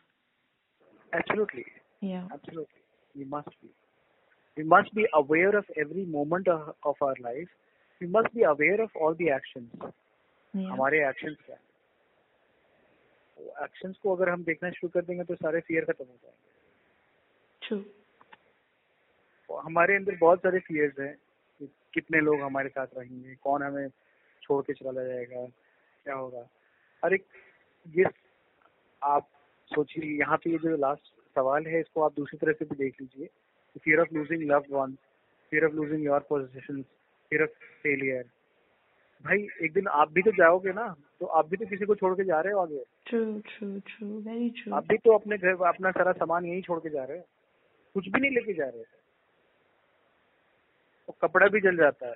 [1.18, 1.64] Absolutely,
[2.00, 2.26] Yeah.
[2.34, 2.82] absolutely.
[3.14, 3.70] We must be.
[4.57, 7.49] We must be aware of every moment of, of our life.
[8.01, 9.69] We must be aware of all the actions.
[10.53, 10.69] Yeah.
[10.69, 11.57] हमारे actions क्या
[13.63, 16.53] actions को अगर हम देखना शुरू कर देंगे तो सारे फियर खत्म हो जाएँगे
[17.61, 17.83] True.
[19.49, 21.13] हमारे अंदर बहुत सारे फियर्स हैं
[21.61, 23.87] कि कितने लोग हमारे साथ रहेंगे कौन हमें
[24.43, 26.47] छोड़ के चला जाएगा क्या होगा
[27.03, 27.25] हर एक
[27.85, 28.05] ये
[29.01, 29.27] आप
[29.71, 33.01] सोचिए यहाँ पे ये जो लास्ट सवाल है इसको आप दूसरी तरह से भी देख
[33.01, 33.29] लीजिए
[33.79, 34.95] fear of losing love one
[35.51, 38.23] fear of losing your position fear of failure
[39.25, 40.87] भाई एक दिन आप भी तो जाओगे ना
[41.19, 43.41] तो आप भी तो किसी को छोड़ के जा रहे हो आगे True.
[43.49, 43.79] True.
[43.89, 44.21] True.
[44.23, 44.73] Very true.
[44.73, 47.23] आप भी तो अपने घर अपना सारा सामान यहीं छोड़ के जा रहे हो
[47.95, 48.83] कुछ भी नहीं लेके जा रहे
[51.07, 52.15] तो कपड़ा भी जल जाता है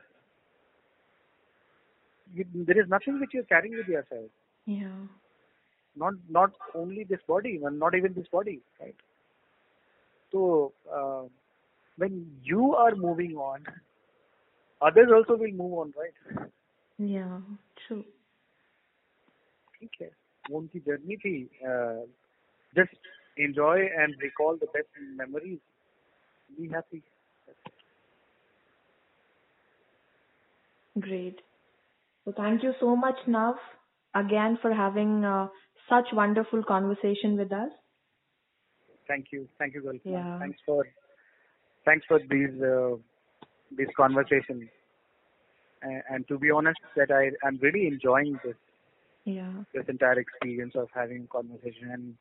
[2.65, 4.29] there is nothing which you carrying with yourself
[4.67, 4.97] Yeah.
[5.97, 8.51] not not only this body and not even this body
[8.81, 8.99] right
[10.33, 10.41] so
[10.97, 11.23] uh,
[11.98, 12.14] when
[12.50, 13.64] you are moving on
[14.82, 16.50] others also will move on right
[16.98, 17.38] Yeah.
[17.86, 18.02] True.
[19.78, 20.10] ठीक है
[20.50, 21.32] वो उनकी journey थी
[22.78, 23.08] just
[23.40, 25.58] enjoy and recall the best memories
[26.60, 27.02] be happy
[30.96, 31.40] Great.
[32.26, 33.56] So thank you so much, Nav,
[34.14, 35.48] again for having uh,
[35.88, 37.72] such wonderful conversation with us.
[39.08, 40.12] thank you thank you Kalpana.
[40.12, 40.38] Yeah.
[40.42, 40.76] thanks for
[41.89, 42.95] thanks for these uh,
[43.77, 44.69] these conversations
[45.81, 48.57] and, and to be honest that i i'm really enjoying this
[49.25, 49.63] Yeah.
[49.73, 52.15] this entire experience of having conversation and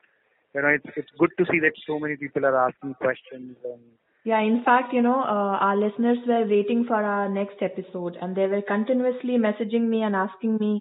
[0.55, 3.83] you know it's it's good to see that so many people are asking questions and
[4.29, 8.39] Yeah, in fact, you know, uh, our listeners were waiting for our next episode and
[8.39, 10.71] they were continuously messaging me and asking me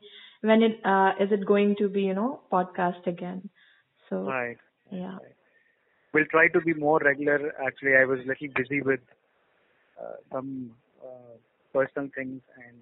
[0.50, 3.38] when it uh, is it going to be, you know, podcast again.
[4.10, 4.58] So, right
[4.90, 5.18] yeah.
[6.12, 9.00] We'll try to be more regular actually i was little busy with
[10.02, 10.70] uh, some
[11.04, 11.34] uh,
[11.72, 12.76] personal things and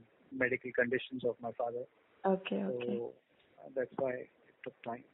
[0.45, 1.85] medical conditions of my father
[2.27, 2.87] Okay, okay.
[2.87, 3.13] so
[3.61, 4.31] uh, that's why it
[4.65, 5.05] took time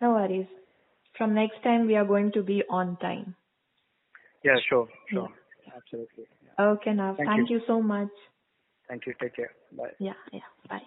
[0.00, 0.46] No worries.
[1.16, 3.34] From next time, we are going to be on time.
[4.44, 5.28] yeah sure sure
[5.76, 6.64] absolutely yeah.
[6.72, 7.56] Okay, now, Thank thank you.
[7.56, 8.14] you so much.
[8.88, 10.48] thank you take care bye Yeah, yeah.
[10.68, 10.86] Bye.